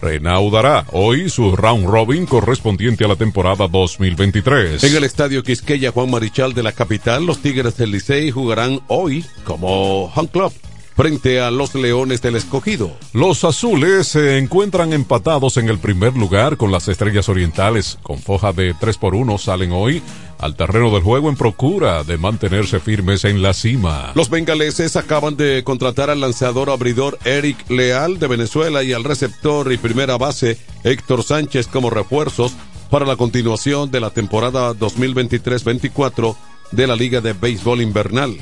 reanudará 0.00 0.86
hoy 0.92 1.28
su 1.28 1.56
round 1.56 1.86
robin 1.86 2.24
correspondiente 2.24 3.04
a 3.04 3.08
la 3.08 3.16
temporada 3.16 3.66
2023. 3.66 4.84
En 4.84 4.94
el 4.94 5.02
estadio 5.02 5.42
Quisqueya 5.42 5.90
Juan 5.90 6.12
Marichal 6.12 6.54
de 6.54 6.62
la 6.62 6.70
capital, 6.70 7.26
los 7.26 7.38
Tigres 7.38 7.76
del 7.76 7.90
Licey 7.90 8.30
jugarán 8.30 8.80
hoy 8.86 9.24
como 9.42 10.04
home 10.04 10.28
club 10.28 10.52
frente 10.94 11.40
a 11.40 11.50
los 11.50 11.74
Leones 11.74 12.20
del 12.22 12.36
Escogido. 12.36 12.92
Los 13.12 13.42
azules 13.42 14.06
se 14.06 14.38
encuentran 14.38 14.92
empatados 14.92 15.56
en 15.56 15.68
el 15.68 15.78
primer 15.78 16.14
lugar 16.14 16.58
con 16.58 16.70
las 16.70 16.88
Estrellas 16.88 17.28
Orientales. 17.28 17.98
Con 18.02 18.18
foja 18.18 18.52
de 18.52 18.74
3 18.78 18.98
por 18.98 19.14
1 19.14 19.38
salen 19.38 19.72
hoy 19.72 20.02
al 20.40 20.56
terreno 20.56 20.90
del 20.90 21.02
juego 21.02 21.28
en 21.28 21.36
procura 21.36 22.02
de 22.02 22.18
mantenerse 22.18 22.80
firmes 22.80 23.24
en 23.24 23.42
la 23.42 23.52
cima. 23.52 24.12
Los 24.14 24.30
bengaleses 24.30 24.96
acaban 24.96 25.36
de 25.36 25.62
contratar 25.64 26.10
al 26.10 26.20
lanzador 26.20 26.70
abridor 26.70 27.18
Eric 27.24 27.68
Leal 27.70 28.18
de 28.18 28.26
Venezuela 28.26 28.82
y 28.82 28.92
al 28.92 29.04
receptor 29.04 29.72
y 29.72 29.76
primera 29.76 30.16
base 30.16 30.58
Héctor 30.82 31.22
Sánchez 31.22 31.66
como 31.66 31.90
refuerzos 31.90 32.54
para 32.90 33.06
la 33.06 33.16
continuación 33.16 33.90
de 33.90 34.00
la 34.00 34.10
temporada 34.10 34.72
2023-24 34.72 36.36
de 36.72 36.86
la 36.86 36.96
Liga 36.96 37.20
de 37.20 37.34
Béisbol 37.34 37.82
Invernal. 37.82 38.36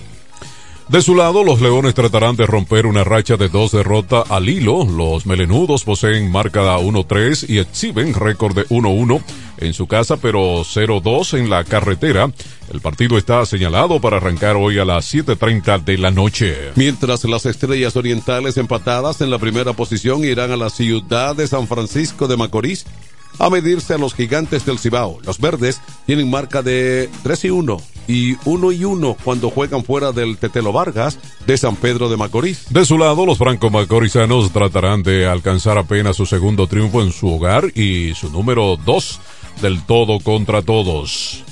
De 0.88 1.02
su 1.02 1.14
lado, 1.14 1.44
los 1.44 1.60
Leones 1.60 1.92
tratarán 1.92 2.34
de 2.34 2.46
romper 2.46 2.86
una 2.86 3.04
racha 3.04 3.36
de 3.36 3.50
dos 3.50 3.72
derrotas 3.72 4.24
al 4.30 4.48
hilo. 4.48 4.86
Los 4.86 5.26
melenudos 5.26 5.84
poseen 5.84 6.32
marca 6.32 6.78
1-3 6.78 7.44
y 7.46 7.58
exhiben 7.58 8.14
récord 8.14 8.54
de 8.54 8.66
1-1 8.68 9.22
en 9.58 9.74
su 9.74 9.86
casa, 9.86 10.16
pero 10.16 10.64
0-2 10.64 11.36
en 11.36 11.50
la 11.50 11.64
carretera. 11.64 12.32
El 12.72 12.80
partido 12.80 13.18
está 13.18 13.44
señalado 13.44 14.00
para 14.00 14.16
arrancar 14.16 14.56
hoy 14.56 14.78
a 14.78 14.86
las 14.86 15.12
7.30 15.12 15.84
de 15.84 15.98
la 15.98 16.10
noche. 16.10 16.56
Mientras 16.74 17.22
las 17.24 17.44
estrellas 17.44 17.94
orientales 17.94 18.56
empatadas 18.56 19.20
en 19.20 19.30
la 19.30 19.38
primera 19.38 19.74
posición 19.74 20.24
irán 20.24 20.52
a 20.52 20.56
la 20.56 20.70
ciudad 20.70 21.36
de 21.36 21.48
San 21.48 21.68
Francisco 21.68 22.26
de 22.28 22.38
Macorís 22.38 22.86
a 23.38 23.50
medirse 23.50 23.92
a 23.92 23.98
los 23.98 24.14
gigantes 24.14 24.64
del 24.64 24.78
Cibao. 24.78 25.18
Los 25.22 25.38
verdes 25.38 25.82
tienen 26.06 26.30
marca 26.30 26.62
de 26.62 27.10
3 27.24 27.44
y 27.44 27.50
1 27.50 27.97
y 28.08 28.36
1 28.44 28.72
y 28.72 28.84
1 28.84 29.16
cuando 29.22 29.50
juegan 29.50 29.84
fuera 29.84 30.10
del 30.10 30.38
Tetelo 30.38 30.72
Vargas 30.72 31.18
de 31.46 31.56
San 31.56 31.76
Pedro 31.76 32.08
de 32.08 32.16
Macorís. 32.16 32.66
De 32.70 32.84
su 32.84 32.98
lado, 32.98 33.24
los 33.24 33.38
franco-macorizanos 33.38 34.50
tratarán 34.50 35.04
de 35.04 35.26
alcanzar 35.28 35.78
apenas 35.78 36.16
su 36.16 36.26
segundo 36.26 36.66
triunfo 36.66 37.02
en 37.02 37.12
su 37.12 37.28
hogar 37.28 37.70
y 37.76 38.14
su 38.14 38.30
número 38.30 38.76
2 38.84 39.20
del 39.62 39.84
todo 39.84 40.18
contra 40.20 40.62
todos. 40.62 41.44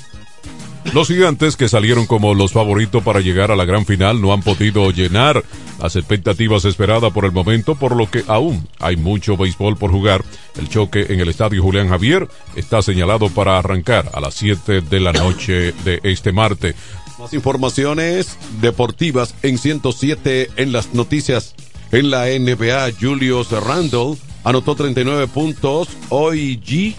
Los 0.93 1.09
gigantes 1.09 1.57
que 1.57 1.67
salieron 1.67 2.05
como 2.05 2.33
los 2.33 2.53
favoritos 2.53 3.03
para 3.03 3.19
llegar 3.19 3.51
a 3.51 3.55
la 3.55 3.65
gran 3.65 3.85
final 3.85 4.21
no 4.21 4.33
han 4.33 4.41
podido 4.41 4.89
llenar 4.91 5.43
las 5.79 5.95
expectativas 5.95 6.65
esperadas 6.65 7.11
por 7.11 7.25
el 7.25 7.31
momento, 7.31 7.75
por 7.75 7.95
lo 7.95 8.09
que 8.09 8.23
aún 8.27 8.67
hay 8.79 8.95
mucho 8.95 9.37
béisbol 9.37 9.77
por 9.77 9.91
jugar. 9.91 10.23
El 10.57 10.69
choque 10.69 11.07
en 11.09 11.19
el 11.19 11.29
estadio 11.29 11.61
Julián 11.61 11.89
Javier 11.89 12.27
está 12.55 12.81
señalado 12.81 13.29
para 13.29 13.59
arrancar 13.59 14.09
a 14.13 14.21
las 14.21 14.33
7 14.35 14.81
de 14.81 14.99
la 14.99 15.11
noche 15.11 15.73
de 15.83 15.99
este 16.03 16.31
martes. 16.31 16.75
Más 17.19 17.33
informaciones 17.33 18.37
deportivas 18.61 19.35
en 19.43 19.57
107 19.57 20.51
en 20.55 20.71
las 20.71 20.93
noticias. 20.93 21.53
En 21.91 22.09
la 22.09 22.25
NBA, 22.25 22.91
Julius 22.99 23.51
Randle 23.51 24.17
anotó 24.43 24.75
39 24.75 25.27
puntos. 25.27 25.89
Hoy 26.09 26.59
G. 26.65 26.95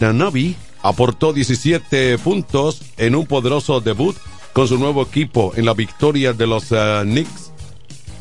Nanabi 0.00 0.56
aportó 0.84 1.32
17 1.32 2.18
puntos 2.18 2.82
en 2.98 3.16
un 3.16 3.26
poderoso 3.26 3.80
debut 3.80 4.14
con 4.52 4.68
su 4.68 4.78
nuevo 4.78 5.02
equipo 5.02 5.52
en 5.56 5.64
la 5.64 5.72
victoria 5.72 6.34
de 6.34 6.46
los 6.46 6.70
uh, 6.70 7.02
Knicks 7.02 7.52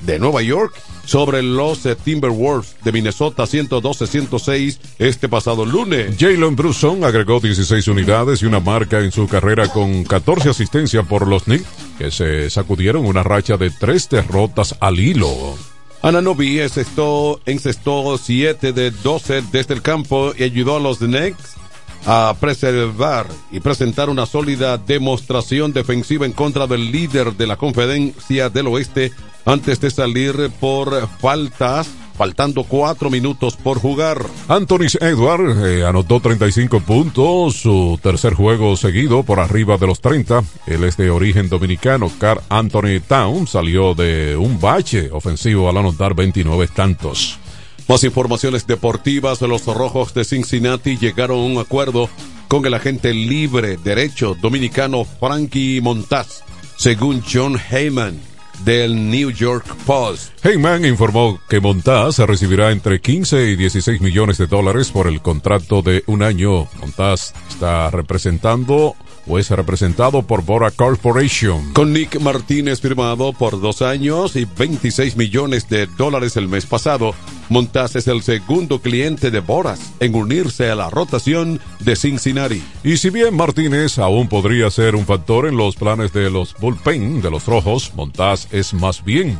de 0.05 0.17
Nueva 0.17 0.41
York 0.41 0.73
sobre 1.05 1.43
los 1.43 1.85
uh, 1.85 1.95
Timberwolves 1.95 2.77
de 2.81 2.93
Minnesota 2.93 3.43
112-106 3.43 4.79
este 4.97 5.27
pasado 5.27 5.65
lunes. 5.65 6.15
Jalen 6.17 6.55
Brunson 6.55 7.03
agregó 7.03 7.41
16 7.41 7.85
unidades 7.89 8.41
y 8.41 8.45
una 8.45 8.61
marca 8.61 9.01
en 9.01 9.11
su 9.11 9.27
carrera 9.27 9.67
con 9.67 10.05
14 10.05 10.49
asistencias 10.49 11.05
por 11.05 11.27
los 11.27 11.43
Knicks 11.43 11.67
que 11.97 12.11
se 12.11 12.49
sacudieron 12.49 13.05
una 13.05 13.23
racha 13.23 13.57
de 13.57 13.71
tres 13.71 14.09
derrotas 14.09 14.75
al 14.79 15.01
hilo. 15.01 15.57
Ananobi 16.01 16.61
encestó, 16.61 17.41
encestó 17.45 18.17
7 18.17 18.71
de 18.71 18.91
12 18.91 19.43
desde 19.51 19.73
el 19.73 19.81
campo 19.81 20.33
y 20.37 20.43
ayudó 20.43 20.77
a 20.77 20.79
los 20.79 20.99
Knicks 20.99 21.57
a 22.05 22.35
preservar 22.39 23.27
y 23.51 23.59
presentar 23.59 24.09
una 24.09 24.25
sólida 24.25 24.77
demostración 24.77 25.73
defensiva 25.73 26.25
en 26.25 26.33
contra 26.33 26.67
del 26.67 26.91
líder 26.91 27.33
de 27.33 27.47
la 27.47 27.57
conferencia 27.57 28.49
del 28.49 28.67
oeste 28.67 29.11
antes 29.45 29.79
de 29.79 29.91
salir 29.91 30.51
por 30.59 31.07
faltas, 31.19 31.89
faltando 32.17 32.63
cuatro 32.63 33.09
minutos 33.09 33.57
por 33.57 33.79
jugar. 33.79 34.25
Anthony 34.47 34.87
Edward 35.01 35.65
eh, 35.65 35.85
anotó 35.85 36.19
35 36.19 36.81
puntos, 36.81 37.55
su 37.55 37.99
tercer 38.01 38.33
juego 38.33 38.75
seguido 38.77 39.23
por 39.23 39.39
arriba 39.39 39.77
de 39.77 39.87
los 39.87 39.99
30. 39.99 40.43
Él 40.67 40.83
es 40.83 40.97
de 40.97 41.09
origen 41.09 41.49
dominicano. 41.49 42.11
Carl 42.19 42.41
Anthony 42.49 43.01
Town 43.05 43.47
salió 43.47 43.93
de 43.95 44.37
un 44.37 44.59
bache 44.59 45.09
ofensivo 45.11 45.69
al 45.69 45.77
anotar 45.77 46.13
29 46.13 46.67
tantos. 46.67 47.39
Más 47.87 48.03
informaciones 48.03 48.65
deportivas. 48.65 49.41
Los 49.41 49.65
rojos 49.65 50.13
de 50.13 50.23
Cincinnati 50.23 50.97
llegaron 50.97 51.37
a 51.37 51.43
un 51.43 51.57
acuerdo 51.57 52.09
con 52.47 52.65
el 52.65 52.73
agente 52.73 53.13
libre 53.13 53.77
derecho 53.77 54.35
dominicano 54.41 55.05
Frankie 55.05 55.81
Montaz, 55.81 56.43
según 56.77 57.21
John 57.21 57.59
Heyman 57.71 58.19
del 58.63 59.09
New 59.09 59.31
York 59.31 59.65
Post. 59.85 60.45
Heyman 60.45 60.85
informó 60.85 61.39
que 61.49 61.59
Montaz 61.59 62.19
recibirá 62.19 62.71
entre 62.71 63.01
15 63.01 63.49
y 63.49 63.55
16 63.55 63.99
millones 64.01 64.37
de 64.37 64.47
dólares 64.47 64.91
por 64.91 65.07
el 65.07 65.21
contrato 65.21 65.81
de 65.81 66.03
un 66.07 66.23
año. 66.23 66.67
Montaz 66.79 67.33
está 67.49 67.89
representando 67.89 68.95
o 69.27 69.39
es 69.39 69.49
representado 69.49 70.23
por 70.23 70.43
Bora 70.43 70.71
Corporation. 70.71 71.73
Con 71.73 71.93
Nick 71.93 72.19
Martínez 72.19 72.81
firmado 72.81 73.33
por 73.33 73.59
dos 73.61 73.81
años 73.81 74.35
y 74.35 74.45
26 74.45 75.17
millones 75.17 75.69
de 75.69 75.87
dólares 75.87 76.37
el 76.37 76.47
mes 76.47 76.65
pasado, 76.65 77.13
Montaz 77.49 77.95
es 77.95 78.07
el 78.07 78.21
segundo 78.23 78.79
cliente 78.79 79.31
de 79.31 79.39
Boras 79.39 79.93
en 79.99 80.15
unirse 80.15 80.69
a 80.69 80.75
la 80.75 80.89
rotación 80.89 81.59
de 81.79 81.95
Cincinnati. 81.95 82.63
Y 82.83 82.97
si 82.97 83.09
bien 83.09 83.35
Martínez 83.35 83.99
aún 83.99 84.27
podría 84.27 84.69
ser 84.69 84.95
un 84.95 85.05
factor 85.05 85.47
en 85.47 85.57
los 85.57 85.75
planes 85.75 86.13
de 86.13 86.29
los 86.29 86.55
bullpen 86.59 87.21
de 87.21 87.31
los 87.31 87.45
rojos, 87.45 87.91
Montaz 87.95 88.47
es 88.51 88.73
más 88.73 89.03
bien 89.03 89.37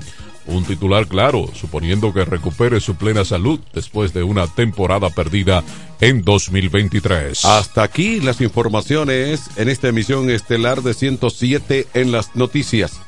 un 0.47 0.63
titular 0.63 1.07
claro, 1.07 1.49
suponiendo 1.53 2.13
que 2.13 2.25
recupere 2.25 2.79
su 2.79 2.95
plena 2.95 3.25
salud 3.25 3.59
después 3.73 4.13
de 4.13 4.23
una 4.23 4.47
temporada 4.47 5.09
perdida 5.09 5.63
en 5.99 6.23
2023. 6.23 7.45
Hasta 7.45 7.83
aquí 7.83 8.19
las 8.19 8.41
informaciones 8.41 9.49
en 9.55 9.69
esta 9.69 9.87
emisión 9.87 10.29
estelar 10.29 10.81
de 10.81 10.93
107 10.93 11.87
en 11.93 12.11
las 12.11 12.35
noticias. 12.35 12.99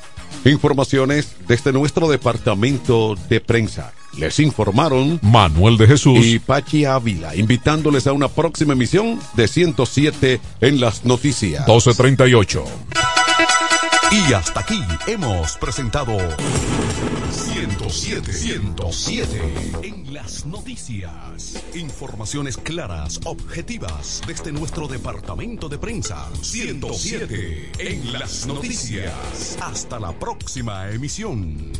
Informaciones 0.44 1.36
desde 1.48 1.72
nuestro 1.72 2.08
departamento 2.08 3.16
de 3.28 3.40
prensa. 3.40 3.92
Les 4.16 4.38
informaron 4.40 5.18
Manuel 5.22 5.76
de 5.76 5.86
Jesús 5.86 6.24
y 6.24 6.38
Pachi 6.38 6.84
Ávila, 6.84 7.34
invitándoles 7.36 8.06
a 8.06 8.12
una 8.12 8.28
próxima 8.28 8.72
emisión 8.72 9.20
de 9.34 9.46
107 9.46 10.40
en 10.60 10.80
las 10.80 11.04
noticias. 11.04 11.66
1238. 11.66 12.64
Y 14.12 14.32
hasta 14.32 14.60
aquí 14.60 14.80
hemos 15.06 15.56
presentado 15.58 16.16
107, 17.68 18.32
107 18.32 19.40
en 19.82 20.14
las 20.14 20.46
noticias. 20.46 21.64
Informaciones 21.74 22.56
claras, 22.56 23.18
objetivas 23.24 24.22
desde 24.24 24.52
nuestro 24.52 24.86
departamento 24.86 25.68
de 25.68 25.76
prensa. 25.76 26.28
107 26.42 27.72
en 27.80 28.12
las 28.12 28.46
noticias. 28.46 29.58
Hasta 29.60 29.98
la 29.98 30.16
próxima 30.16 30.90
emisión. 30.90 31.72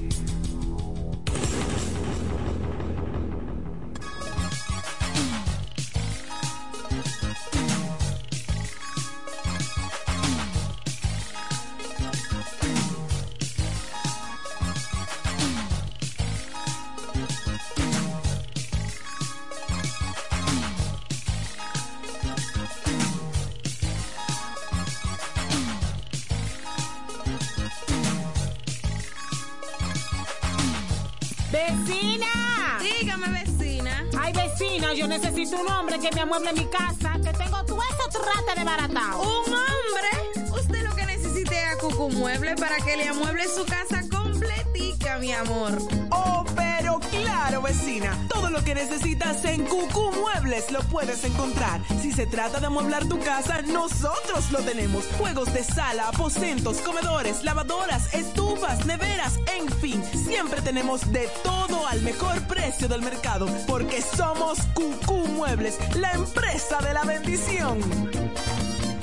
Yo 34.96 35.06
necesito 35.06 35.60
un 35.60 35.68
hombre 35.68 35.98
que 35.98 36.10
me 36.14 36.22
amueble 36.22 36.52
mi 36.54 36.64
casa, 36.66 37.12
que 37.22 37.32
tengo 37.32 37.62
todo 37.66 37.80
eso 37.82 38.08
trate 38.08 38.58
de 38.58 38.64
baratado. 38.64 39.20
¿Un 39.20 39.52
hombre? 39.52 40.52
Usted 40.58 40.82
lo 40.88 40.94
que 40.96 41.04
necesite 41.04 41.54
es 41.54 41.74
a 41.74 41.78
Cucu 41.78 42.08
Mueble 42.10 42.54
para 42.56 42.76
que 42.78 42.96
le 42.96 43.08
amueble 43.08 43.44
su 43.46 43.64
casa 43.66 44.02
completica, 44.10 45.18
mi 45.18 45.32
amor. 45.32 45.72
Oh, 46.10 46.44
pero 46.56 46.98
claro 47.10 47.60
vecina. 47.60 48.16
Todo 48.28 48.48
lo 48.48 48.64
que 48.64 48.74
necesitas 48.74 49.44
en 49.44 49.66
Cucú 49.66 50.15
Lo 50.46 50.78
puedes 50.82 51.24
encontrar. 51.24 51.80
Si 52.00 52.12
se 52.12 52.24
trata 52.24 52.60
de 52.60 52.66
amueblar 52.66 53.04
tu 53.06 53.18
casa, 53.18 53.62
nosotros 53.62 54.52
lo 54.52 54.60
tenemos. 54.60 55.04
Juegos 55.18 55.52
de 55.52 55.64
sala, 55.64 56.06
aposentos, 56.06 56.78
comedores, 56.82 57.42
lavadoras, 57.42 58.14
estufas, 58.14 58.86
neveras, 58.86 59.40
en 59.58 59.68
fin. 59.80 60.00
Siempre 60.14 60.62
tenemos 60.62 61.10
de 61.10 61.28
todo 61.42 61.84
al 61.88 62.00
mejor 62.02 62.40
precio 62.46 62.86
del 62.86 63.02
mercado. 63.02 63.48
Porque 63.66 64.00
somos 64.00 64.58
Cucú 64.72 65.26
Muebles, 65.26 65.78
la 65.96 66.12
empresa 66.12 66.78
de 66.78 66.94
la 66.94 67.02
bendición. 67.02 67.80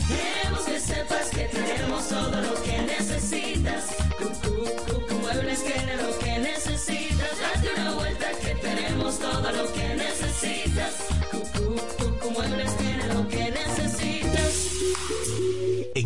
Queremos 0.07 0.63
que 0.65 0.79
sepas 0.79 1.27
que 1.29 1.43
tenemos 1.49 2.07
todo 2.07 2.41
lo 2.41 2.63
que 2.63 2.81
necesitas. 2.83 3.83
Cucú, 4.17 4.63
Cucú 4.85 5.15
Muebles 5.19 5.61
tiene 5.61 5.97
lo 5.97 6.17
que 6.19 6.39
necesitas. 6.39 7.29
Date 7.37 7.81
una 7.81 7.91
vuelta 7.95 8.31
que 8.41 8.55
tenemos 8.55 9.19
todo 9.19 9.51
lo 9.51 9.73
que 9.73 9.82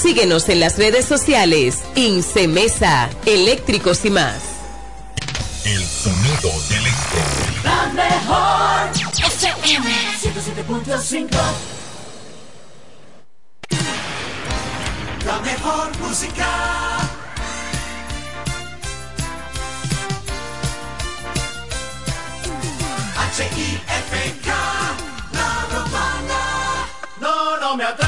Síguenos 0.00 0.48
en 0.48 0.60
las 0.60 0.78
redes 0.78 1.04
sociales. 1.06 1.80
Incemesa, 1.96 3.10
eléctricos 3.26 4.04
y 4.04 4.10
más. 4.10 4.36
El 5.64 5.84
sonido 5.84 6.50
del 6.68 6.86
este. 6.86 7.18
La 7.64 7.86
mejor 7.92 8.90
FM 9.26 9.90
107.5 10.22 11.28
La 15.26 15.38
mejor 15.40 15.98
música. 15.98 16.46
H-I-F-K, 23.16 24.48
la 25.32 25.66
romana. 25.74 26.40
No, 27.20 27.58
no 27.58 27.76
me 27.76 27.84
atraque, 27.84 28.07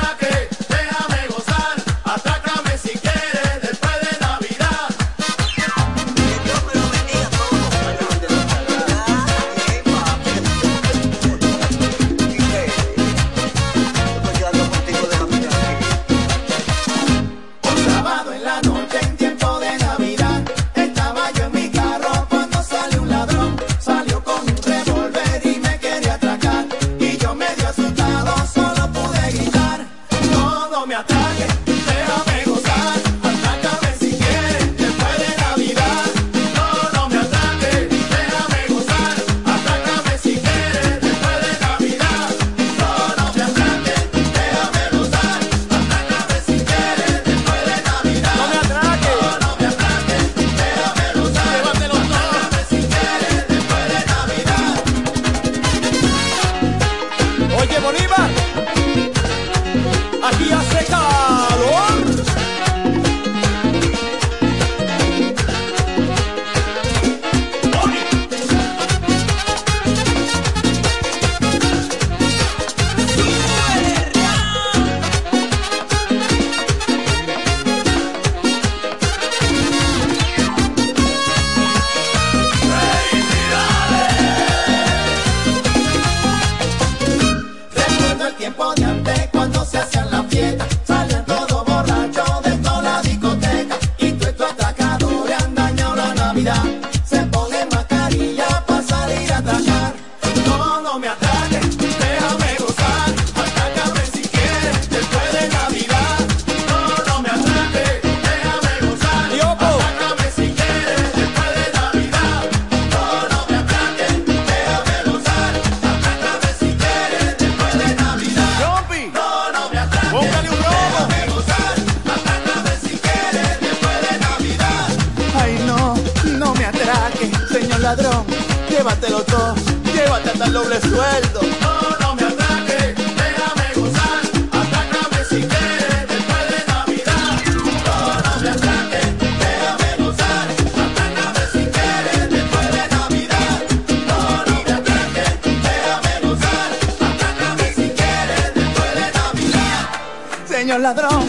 ladrón, 150.79 151.27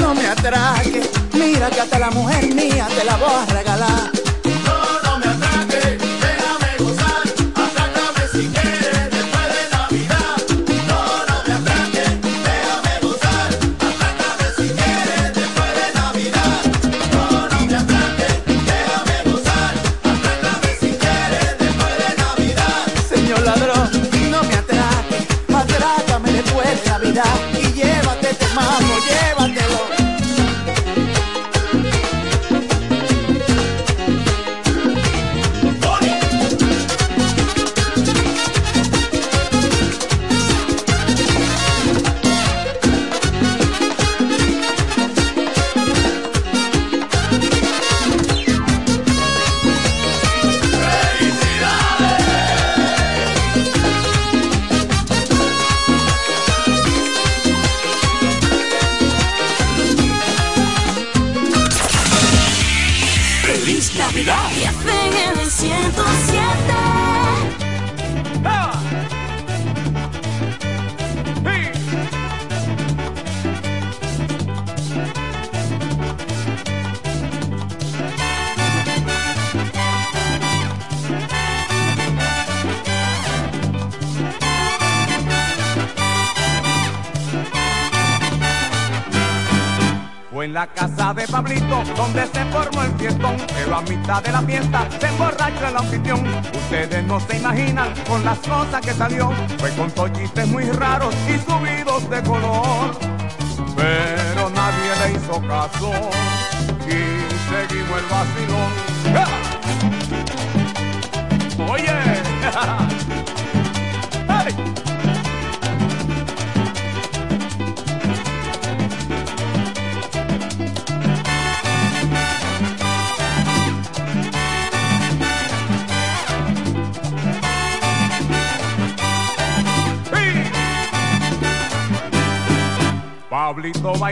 no 0.00 0.14
me 0.14 0.26
atraque. 0.26 1.02
Mira 1.34 1.68
que 1.70 1.80
hasta 1.80 1.98
la 1.98 2.10
mujer 2.10 2.54
mía 2.54 2.88
te 2.96 3.04
la 3.04 3.16
voy 3.16 3.30
a 3.30 3.46
regalar. 3.46 4.19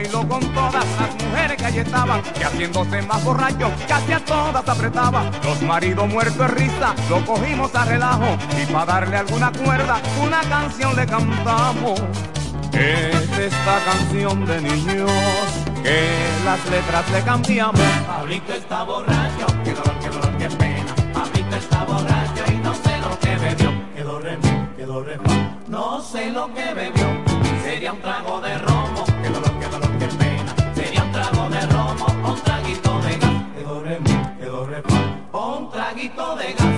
bailó 0.01 0.25
con 0.29 0.39
todas 0.53 0.85
las 0.97 1.23
mujeres 1.25 1.57
que 1.57 1.65
allí 1.65 1.79
estaban, 1.79 2.21
que 2.21 2.45
haciéndose 2.45 3.01
más 3.01 3.21
borracho, 3.23 3.69
casi 3.85 4.13
a 4.13 4.19
todas 4.23 4.67
apretaba. 4.67 5.29
Los 5.43 5.61
maridos 5.63 6.07
muertos 6.07 6.37
de 6.37 6.47
risa, 6.47 6.95
lo 7.09 7.25
cogimos 7.25 7.75
a 7.75 7.83
relajo, 7.83 8.37
y 8.61 8.65
para 8.71 8.85
darle 8.85 9.17
alguna 9.17 9.51
cuerda, 9.51 9.99
una 10.23 10.39
canción 10.41 10.95
le 10.95 11.05
cantamos. 11.05 12.01
Es 12.71 13.37
esta 13.37 13.79
canción 13.83 14.45
de 14.45 14.61
niños 14.61 15.11
que 15.83 16.07
las 16.45 16.65
letras 16.69 17.11
le 17.11 17.21
cambiamos. 17.21 17.81
Pablito 18.07 18.53
está 18.53 18.83
borracho, 18.83 19.47
qué 19.65 19.73
dolor, 19.73 19.99
qué 19.99 20.09
dolor, 20.09 20.37
qué 20.37 20.47
pena. 20.49 20.95
Pablito 21.13 21.55
está 21.57 21.83
borracho 21.83 22.43
y 22.47 22.55
no 22.57 22.73
sé 22.73 22.97
lo 22.99 23.19
que 23.19 23.35
bebió. 23.35 23.71
Quedó 23.95 24.19
re, 24.19 24.37
quedó 24.77 25.03
re, 25.03 25.17
no 25.67 26.01
sé 26.01 26.31
lo 26.31 26.53
que 26.53 26.73
bebió. 26.73 27.07
Sería 27.63 27.91
un 27.91 28.01
trago 28.01 28.39
de 28.39 28.57
ron 28.59 28.68
bodega. 36.19 36.68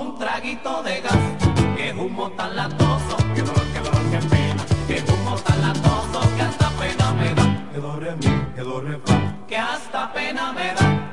un 0.00 0.18
traguito 0.18 0.82
de 0.82 1.00
gas. 1.00 1.18
Que 1.76 1.92
humo 1.92 2.30
tan 2.30 2.56
latoso, 2.56 3.16
que 3.34 3.42
dolor, 3.42 3.66
que 3.72 3.80
dolor, 3.80 4.10
que 4.10 4.18
pena. 4.28 4.64
Que 4.86 5.12
humo 5.12 5.36
tan 5.36 5.62
latoso, 5.62 6.20
que 6.36 6.42
hasta 6.42 6.68
pena 6.70 7.12
me 7.12 7.34
da. 7.34 7.70
Que 7.72 7.78
do 7.80 7.96
re 7.96 8.16
mi, 8.16 8.54
que 8.54 8.62
do 8.62 8.80
re 8.80 8.98
fa. 9.04 9.46
Que 9.46 9.56
hasta 9.56 10.12
pena 10.12 10.52
me 10.52 10.74
da. 10.74 11.03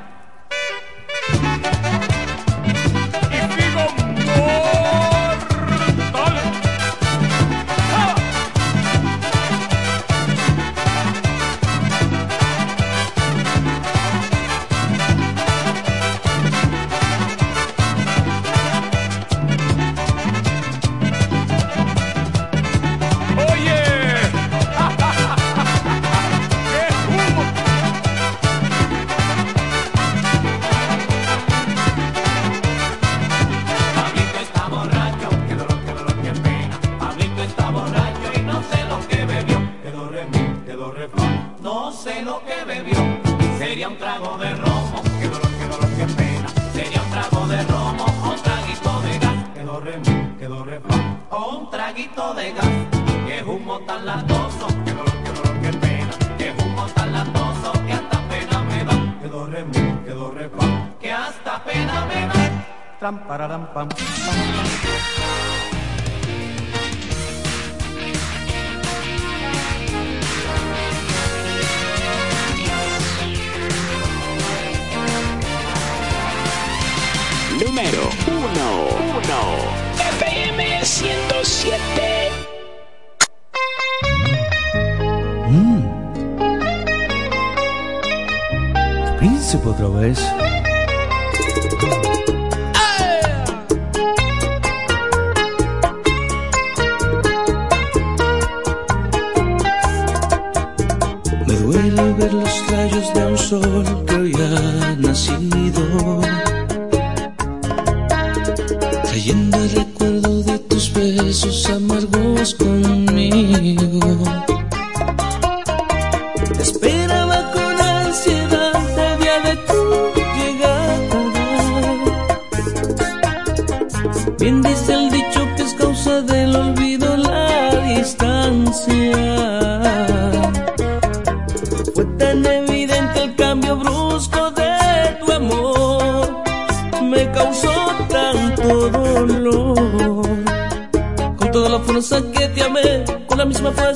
Besos 110.94 111.66
amargos 111.70 112.54
conmigo. 112.54 114.51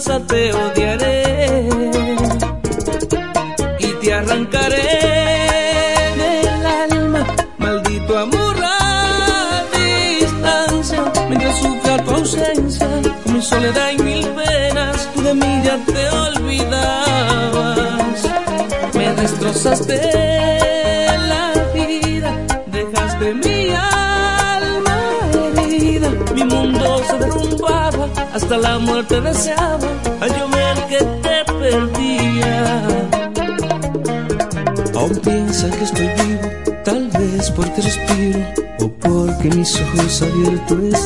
Te 0.06 0.52
odiaré 0.52 1.68
y 3.80 3.88
te 4.00 4.14
arrancaré 4.14 4.86
del 6.16 6.66
alma, 6.66 7.26
maldito 7.58 8.16
amor 8.16 8.56
a 8.62 9.64
distancia, 9.74 11.12
mientras 11.28 11.58
sufra 11.58 12.04
tu 12.04 12.10
ausencia, 12.12 12.88
con 13.24 13.34
mi 13.34 13.42
soledad 13.42 13.90
y 13.98 14.02
mil 14.02 14.28
penas, 14.28 15.08
tú 15.12 15.22
de 15.22 15.34
mí 15.34 15.62
ya 15.64 15.76
te 15.84 16.08
olvidabas, 16.08 17.76
me 18.94 19.12
destrozaste 19.12 20.00
la 21.28 21.52
vida, 21.74 22.32
dejaste 22.66 23.34
mi 23.34 23.70
alma 23.70 24.96
herida, 25.58 26.10
mi 26.32 26.44
mundo 26.44 27.02
se 27.08 27.18
derrumbaba, 27.18 28.08
hasta 28.32 28.56
la 28.56 28.78
muerte 28.78 29.20
deseaba, 29.20 29.88
que 35.64 35.84
estoy 35.84 36.06
vivo, 36.06 36.50
tal 36.84 37.08
vez 37.08 37.50
porque 37.50 37.80
respiro 37.80 38.40
o 38.80 38.90
porque 38.90 39.48
mis 39.56 39.80
ojos 39.80 40.22
abiertos 40.22 41.05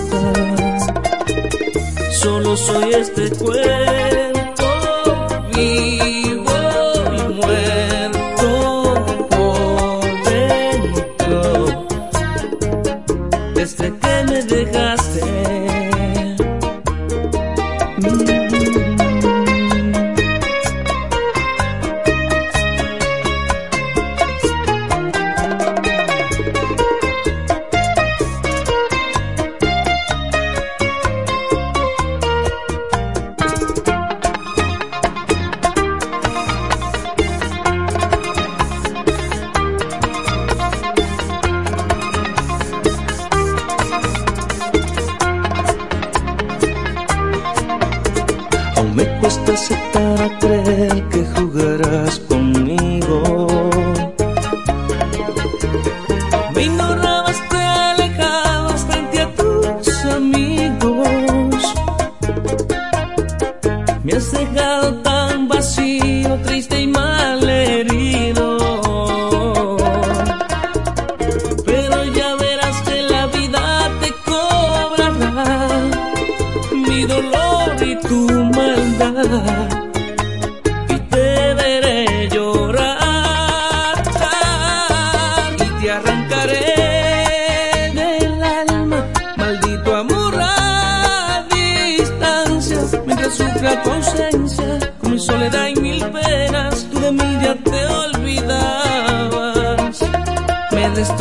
me 48.94 49.20
cuesta 49.20 49.52
aceptar 49.52 50.22
a 50.22 50.38
creer 50.38 51.08
que 51.08 51.24
jugarás 51.34 52.18
conmigo. 52.20 52.69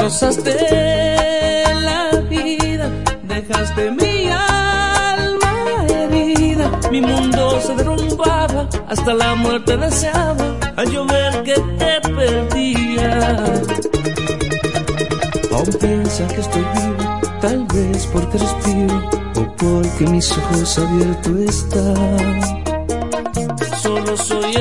Destrozaste 0.09 0.55
la 1.85 2.19
vida, 2.21 2.89
dejaste 3.27 3.91
mi 3.91 4.27
alma 4.27 5.53
herida, 5.87 6.71
mi 6.89 6.99
mundo 6.99 7.61
se 7.61 7.75
derrumbaba, 7.75 8.67
hasta 8.87 9.13
la 9.13 9.35
muerte 9.35 9.77
deseaba, 9.77 10.57
al 10.77 10.89
yo 10.89 11.05
ver 11.05 11.43
que 11.43 11.53
te 11.53 12.01
perdía. 12.09 13.35
Aún 15.51 15.69
piensa 15.79 16.27
que 16.27 16.41
estoy 16.41 16.65
vivo, 16.73 17.21
tal 17.39 17.67
vez 17.67 18.07
porque 18.07 18.39
respiro 18.39 19.09
o 19.35 19.55
porque 19.57 20.07
mis 20.07 20.31
ojos 20.31 20.79
abiertos 20.79 21.37
están. 21.37 22.63
Solo 23.79 24.17
soy 24.17 24.55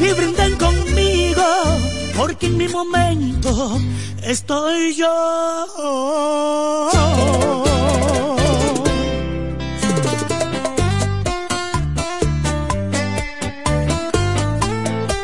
y 0.00 0.12
brinden 0.12 0.56
conmigo 0.56 1.44
porque 2.16 2.46
en 2.46 2.56
mi 2.56 2.68
momento 2.68 3.80
estoy 4.22 4.94
yo. 4.94 6.88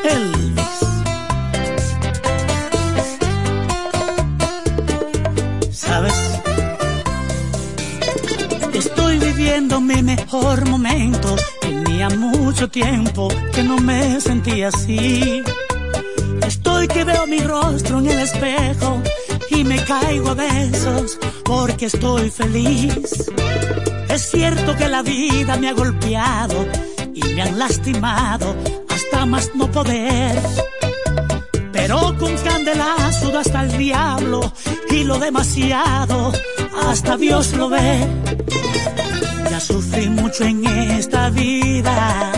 Elvis. 0.04 0.78
¿Sabes? 5.70 6.14
Estoy 8.74 9.18
viviendo 9.18 9.80
mi 9.80 10.02
mejor 10.02 10.66
momento. 10.68 11.36
Tenía 11.98 12.16
mucho 12.16 12.70
tiempo 12.70 13.26
que 13.52 13.64
no 13.64 13.76
me 13.78 14.20
sentía 14.20 14.68
así. 14.68 15.42
Estoy 16.46 16.86
que 16.86 17.02
veo 17.02 17.26
mi 17.26 17.40
rostro 17.40 17.98
en 17.98 18.06
el 18.06 18.20
espejo 18.20 19.02
y 19.50 19.64
me 19.64 19.82
caigo 19.82 20.28
a 20.28 20.34
besos 20.34 21.18
porque 21.44 21.86
estoy 21.86 22.30
feliz. 22.30 23.28
Es 24.08 24.30
cierto 24.30 24.76
que 24.76 24.88
la 24.88 25.02
vida 25.02 25.56
me 25.56 25.70
ha 25.70 25.72
golpeado 25.72 26.68
y 27.14 27.20
me 27.34 27.42
han 27.42 27.58
lastimado 27.58 28.54
hasta 28.90 29.26
más 29.26 29.50
no 29.56 29.68
poder. 29.68 30.40
Pero 31.72 32.16
con 32.16 32.32
candelazo 32.36 33.36
hasta 33.36 33.64
el 33.64 33.76
diablo 33.76 34.52
y 34.88 35.02
lo 35.02 35.18
demasiado 35.18 36.30
hasta 36.80 37.16
Dios 37.16 37.54
lo 37.54 37.68
ve. 37.68 38.06
Ya 39.50 39.60
sufrí 39.60 40.10
mucho 40.10 40.44
en 40.44 40.62
esta 40.66 41.30
vida, 41.30 42.32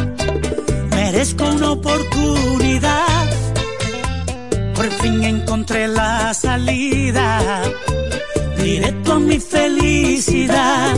merezco 0.90 1.44
una 1.44 1.72
oportunidad. 1.72 3.26
Por 4.76 4.88
fin 4.90 5.24
encontré 5.24 5.88
la 5.88 6.32
salida, 6.32 7.62
directo 8.62 9.14
a 9.14 9.18
mi 9.18 9.40
felicidad. 9.40 10.96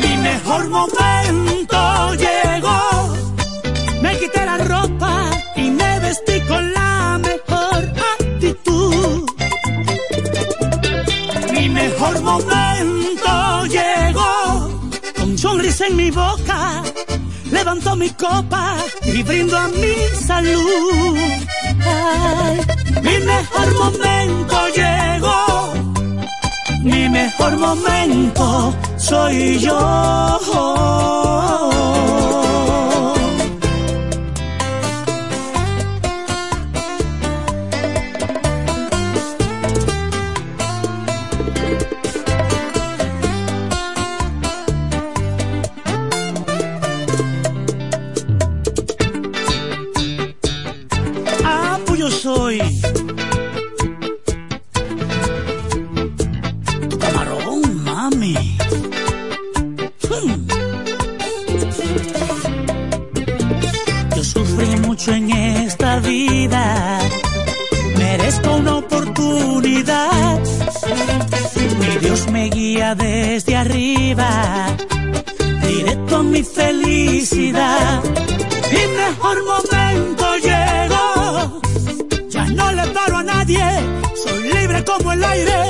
Mi 0.00 0.16
mejor 0.16 0.68
momento 0.68 2.14
llegó, 2.14 3.14
me 4.00 4.16
quité 4.18 4.46
la 4.46 4.58
ropa 4.58 5.28
y 5.56 5.70
me 5.70 5.98
vestí 5.98 6.40
con 6.42 6.72
la 6.72 7.18
mejor 7.18 7.92
actitud. 8.14 9.28
Mi 11.52 11.68
mejor 11.68 12.20
momento 12.20 12.61
en 15.80 15.96
mi 15.96 16.10
boca, 16.10 16.82
levanto 17.50 17.96
mi 17.96 18.10
copa 18.10 18.76
y 19.04 19.22
brindo 19.22 19.56
a 19.56 19.68
mi 19.68 19.94
salud. 20.26 21.16
Mi 23.02 23.18
mejor 23.18 23.74
momento 23.74 24.68
llegó, 24.76 25.72
mi 26.82 27.08
mejor 27.08 27.56
momento 27.58 28.74
soy 28.96 29.58
yo. 29.60 29.78
Yo 52.02 52.10
soy 52.10 52.58
tu 56.90 56.98
camarón, 56.98 57.84
mami. 57.84 58.34
Hmm. 60.08 60.34
Yo 64.16 64.24
sufrí 64.24 64.70
mucho 64.86 65.12
en 65.12 65.30
esta 65.30 66.00
vida, 66.00 66.98
merezco 67.96 68.56
una 68.56 68.78
oportunidad. 68.78 70.40
Mi 71.78 71.96
Dios 72.00 72.28
me 72.32 72.48
guía 72.48 72.96
desde 72.96 73.54
arriba, 73.54 74.76
directo 75.68 76.16
a 76.16 76.22
mi 76.24 76.42
felicidad. 76.42 78.21
Aire, 85.32 85.60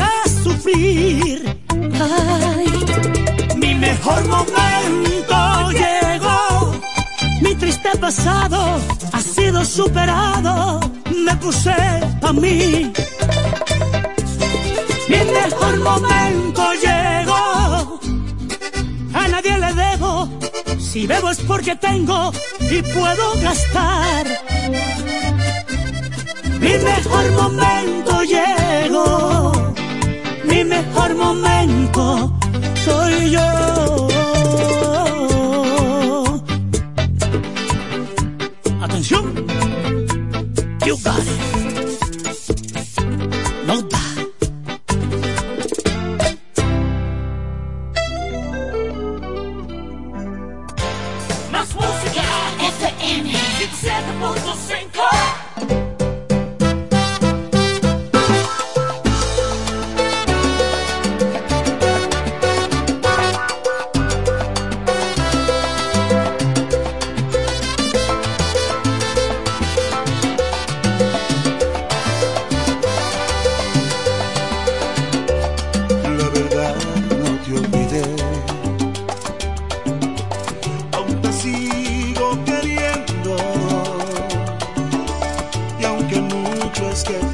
de 0.00 0.12
sufrir. 0.42 1.58
Ay, 2.00 2.68
mi 3.56 3.74
mejor 3.74 4.20
momento 4.28 5.36
llegó, 5.82 6.72
mi 7.42 7.54
triste 7.54 7.90
pasado 7.98 8.58
ha 9.12 9.20
sido 9.20 9.64
superado, 9.64 10.80
me 11.24 11.34
puse 11.36 11.76
pa' 12.20 12.32
mí. 12.32 12.92
Mi 15.08 15.20
mejor 15.40 15.74
momento 15.88 16.62
llegó, 16.86 18.00
a 19.20 19.28
nadie 19.28 19.54
le 19.64 19.72
debo, 19.84 20.28
si 20.78 21.06
bebo 21.06 21.30
es 21.30 21.40
porque 21.40 21.76
tengo 21.76 22.32
y 22.60 22.82
puedo 22.82 23.26
gastar. 23.40 24.26
Mi 26.60 26.72
mejor 26.90 27.30
momento 27.32 28.15
mi 30.44 30.64
mejor 30.64 31.14
momento 31.14 32.30
soy 32.84 33.30
yo. 33.30 33.75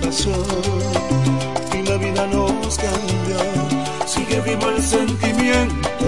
Pasó 0.03 0.31
y 1.75 1.83
la 1.83 1.97
vida 1.97 2.27
nos 2.27 2.77
cambió, 2.77 3.39
sigue 4.07 4.41
vivo 4.41 4.69
el 4.71 4.83
sentimiento. 4.83 6.07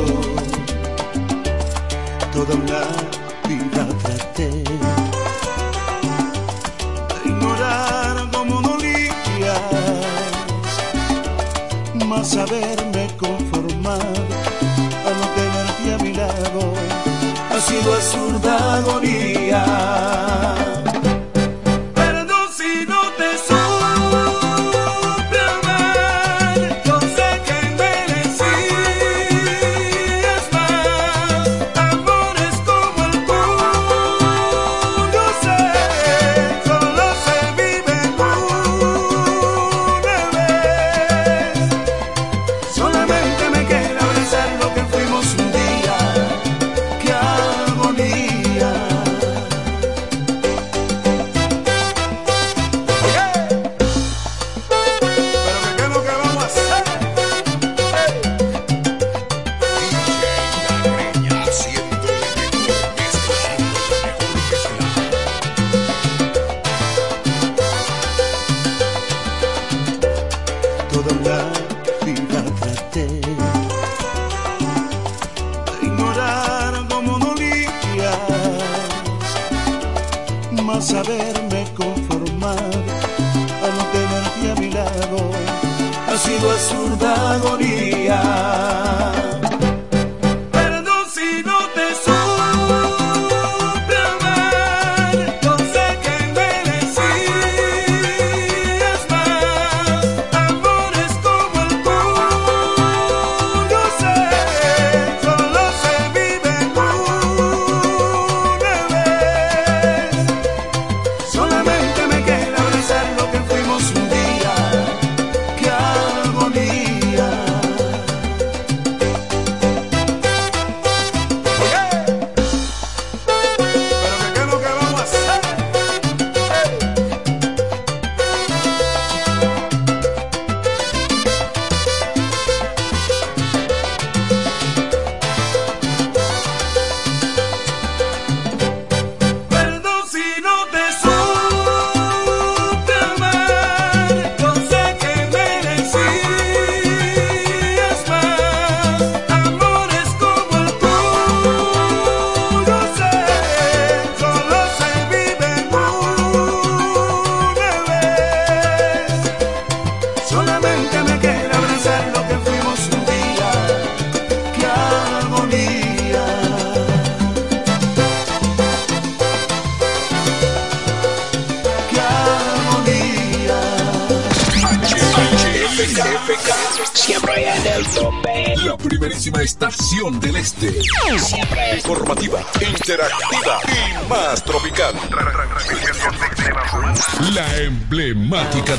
Toda 2.32 2.55
una 2.55 2.82
vida 3.49 3.86
traté 4.03 4.49
de 4.51 4.64
ignorar 7.24 8.28
cómo 8.32 8.61
dolías 8.61 9.61
más 12.07 12.36
haberme 12.36 13.09
conformado 13.16 14.22
a 15.07 15.11
no 15.18 15.26
tenerte 15.36 15.95
a 15.95 15.99
mi 16.03 16.12
lado 16.12 16.72
ha 17.51 17.61
sido 17.61 17.95
absurda 17.95 18.76
agonía. 18.78 20.34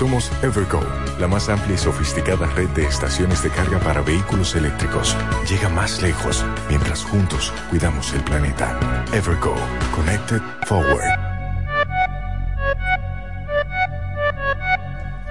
Somos 0.00 0.32
Evergo, 0.40 0.80
la 1.18 1.28
más 1.28 1.50
amplia 1.50 1.74
y 1.74 1.78
sofisticada 1.78 2.46
red 2.56 2.70
de 2.70 2.86
estaciones 2.86 3.42
de 3.42 3.50
carga 3.50 3.78
para 3.80 4.00
vehículos 4.00 4.54
eléctricos. 4.54 5.14
Llega 5.46 5.68
más 5.68 6.00
lejos 6.00 6.42
mientras 6.70 7.04
juntos 7.04 7.52
cuidamos 7.68 8.10
el 8.14 8.24
planeta. 8.24 8.80
Evergo, 9.12 9.54
Connected 9.94 10.40
Forward. 10.64 11.04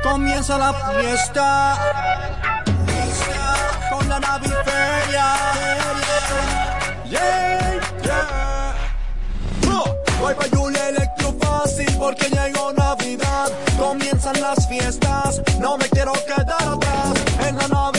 Comienza 0.03 0.59
la 0.59 0.71
fiesta 0.71 1.77
con 3.89 4.07
la 4.07 4.19
naviferia. 4.19 5.33
Yeah, 7.09 7.81
yeah. 8.03 8.75
Oh, 9.67 9.95
Voy 10.21 10.35
pa' 10.35 10.55
Julia 10.55 10.89
Electro 10.89 11.35
fácil 11.41 11.87
porque 11.97 12.29
llegó 12.29 12.71
Navidad. 12.73 13.49
Comienzan 14.29 14.55
las 14.55 14.67
fiestas, 14.67 15.41
no 15.59 15.77
me 15.77 15.89
quiero 15.89 16.13
quedar 16.13 16.61
atrás. 16.61 17.13
En 17.47 17.55
la 17.57 17.67
naviferia 17.67 17.98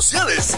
sociales. 0.01 0.57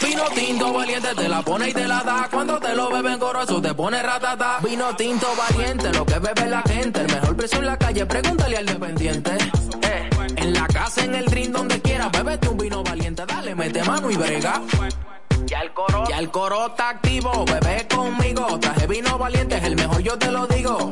Vino 0.00 0.24
tinto 0.34 0.72
valiente 0.72 1.08
te 1.14 1.28
la 1.28 1.42
pone 1.42 1.70
y 1.70 1.72
te 1.72 1.86
la 1.86 2.02
da. 2.02 2.28
Cuando 2.30 2.58
te 2.58 2.74
lo 2.74 2.90
beben 2.90 3.18
goroso 3.18 3.60
te 3.60 3.74
pone 3.74 4.02
ratata. 4.02 4.58
Vino 4.62 4.94
tinto 4.96 5.26
valiente, 5.36 5.92
lo 5.92 6.06
que 6.06 6.18
bebe 6.18 6.46
la 6.48 6.62
gente. 6.62 7.00
El 7.00 7.06
mejor 7.12 7.36
precio 7.36 7.58
en 7.58 7.66
la 7.66 7.76
calle, 7.76 8.06
pregúntale 8.06 8.56
al 8.56 8.66
dependiente. 8.66 9.30
Eh, 9.82 10.10
en 10.36 10.52
la 10.52 10.66
casa, 10.66 11.04
en 11.04 11.14
el 11.14 11.26
drink, 11.26 11.50
donde 11.50 11.80
quiera, 11.80 12.08
bébete 12.08 12.48
un 12.48 12.58
vino 12.58 12.82
valiente. 12.82 13.24
Dale, 13.26 13.54
mete 13.54 13.82
mano 13.82 14.10
y 14.10 14.16
brega. 14.16 14.62
Ya 15.46 15.60
el 15.62 15.72
coro, 15.72 16.04
ya 16.08 16.18
el 16.18 16.30
coro 16.30 16.66
está 16.66 16.90
activo, 16.90 17.44
bebé 17.46 17.88
conmigo. 17.88 18.58
Traje 18.60 18.86
vino 18.86 19.18
valiente, 19.18 19.56
es 19.56 19.64
el 19.64 19.76
mejor, 19.76 20.00
yo 20.00 20.18
te 20.18 20.30
lo 20.30 20.46
digo. 20.46 20.90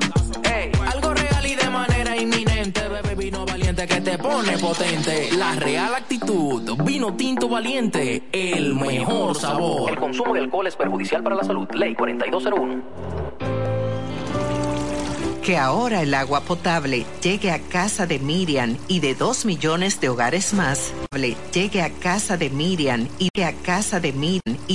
Algo 0.92 1.14
real 1.14 1.46
y 1.46 1.54
de 1.54 1.70
manera 1.70 2.16
inminente, 2.16 2.88
bebé 2.88 3.14
vino 3.14 3.44
valiente 3.44 3.65
que 3.84 4.00
te 4.00 4.16
pone 4.16 4.56
potente. 4.56 5.28
La 5.36 5.52
real 5.56 5.94
actitud, 5.94 6.76
vino 6.82 7.14
tinto 7.14 7.48
valiente, 7.48 8.22
el 8.32 8.74
mejor 8.74 9.36
sabor. 9.36 9.90
El 9.90 9.98
consumo 9.98 10.32
de 10.32 10.40
alcohol 10.40 10.66
es 10.66 10.76
perjudicial 10.76 11.22
para 11.22 11.36
la 11.36 11.44
salud. 11.44 11.68
Ley 11.74 11.94
4201. 11.94 12.82
Que 15.46 15.58
ahora 15.58 16.02
el 16.02 16.12
agua 16.14 16.40
potable 16.40 17.06
llegue 17.22 17.52
a 17.52 17.60
casa 17.60 18.04
de 18.04 18.18
Miriam 18.18 18.76
y 18.88 18.98
de 18.98 19.14
dos 19.14 19.44
millones 19.44 20.00
de 20.00 20.08
hogares 20.08 20.52
más. 20.54 20.92
Llegue 21.52 21.82
a 21.82 21.90
casa 21.90 22.36
de 22.36 22.50
Miriam 22.50 23.06
y 23.18 23.28
que 23.32 23.44
a 23.44 23.52
casa 23.52 24.00
de 24.00 24.12
Miriam 24.12 24.58
y 24.66 24.74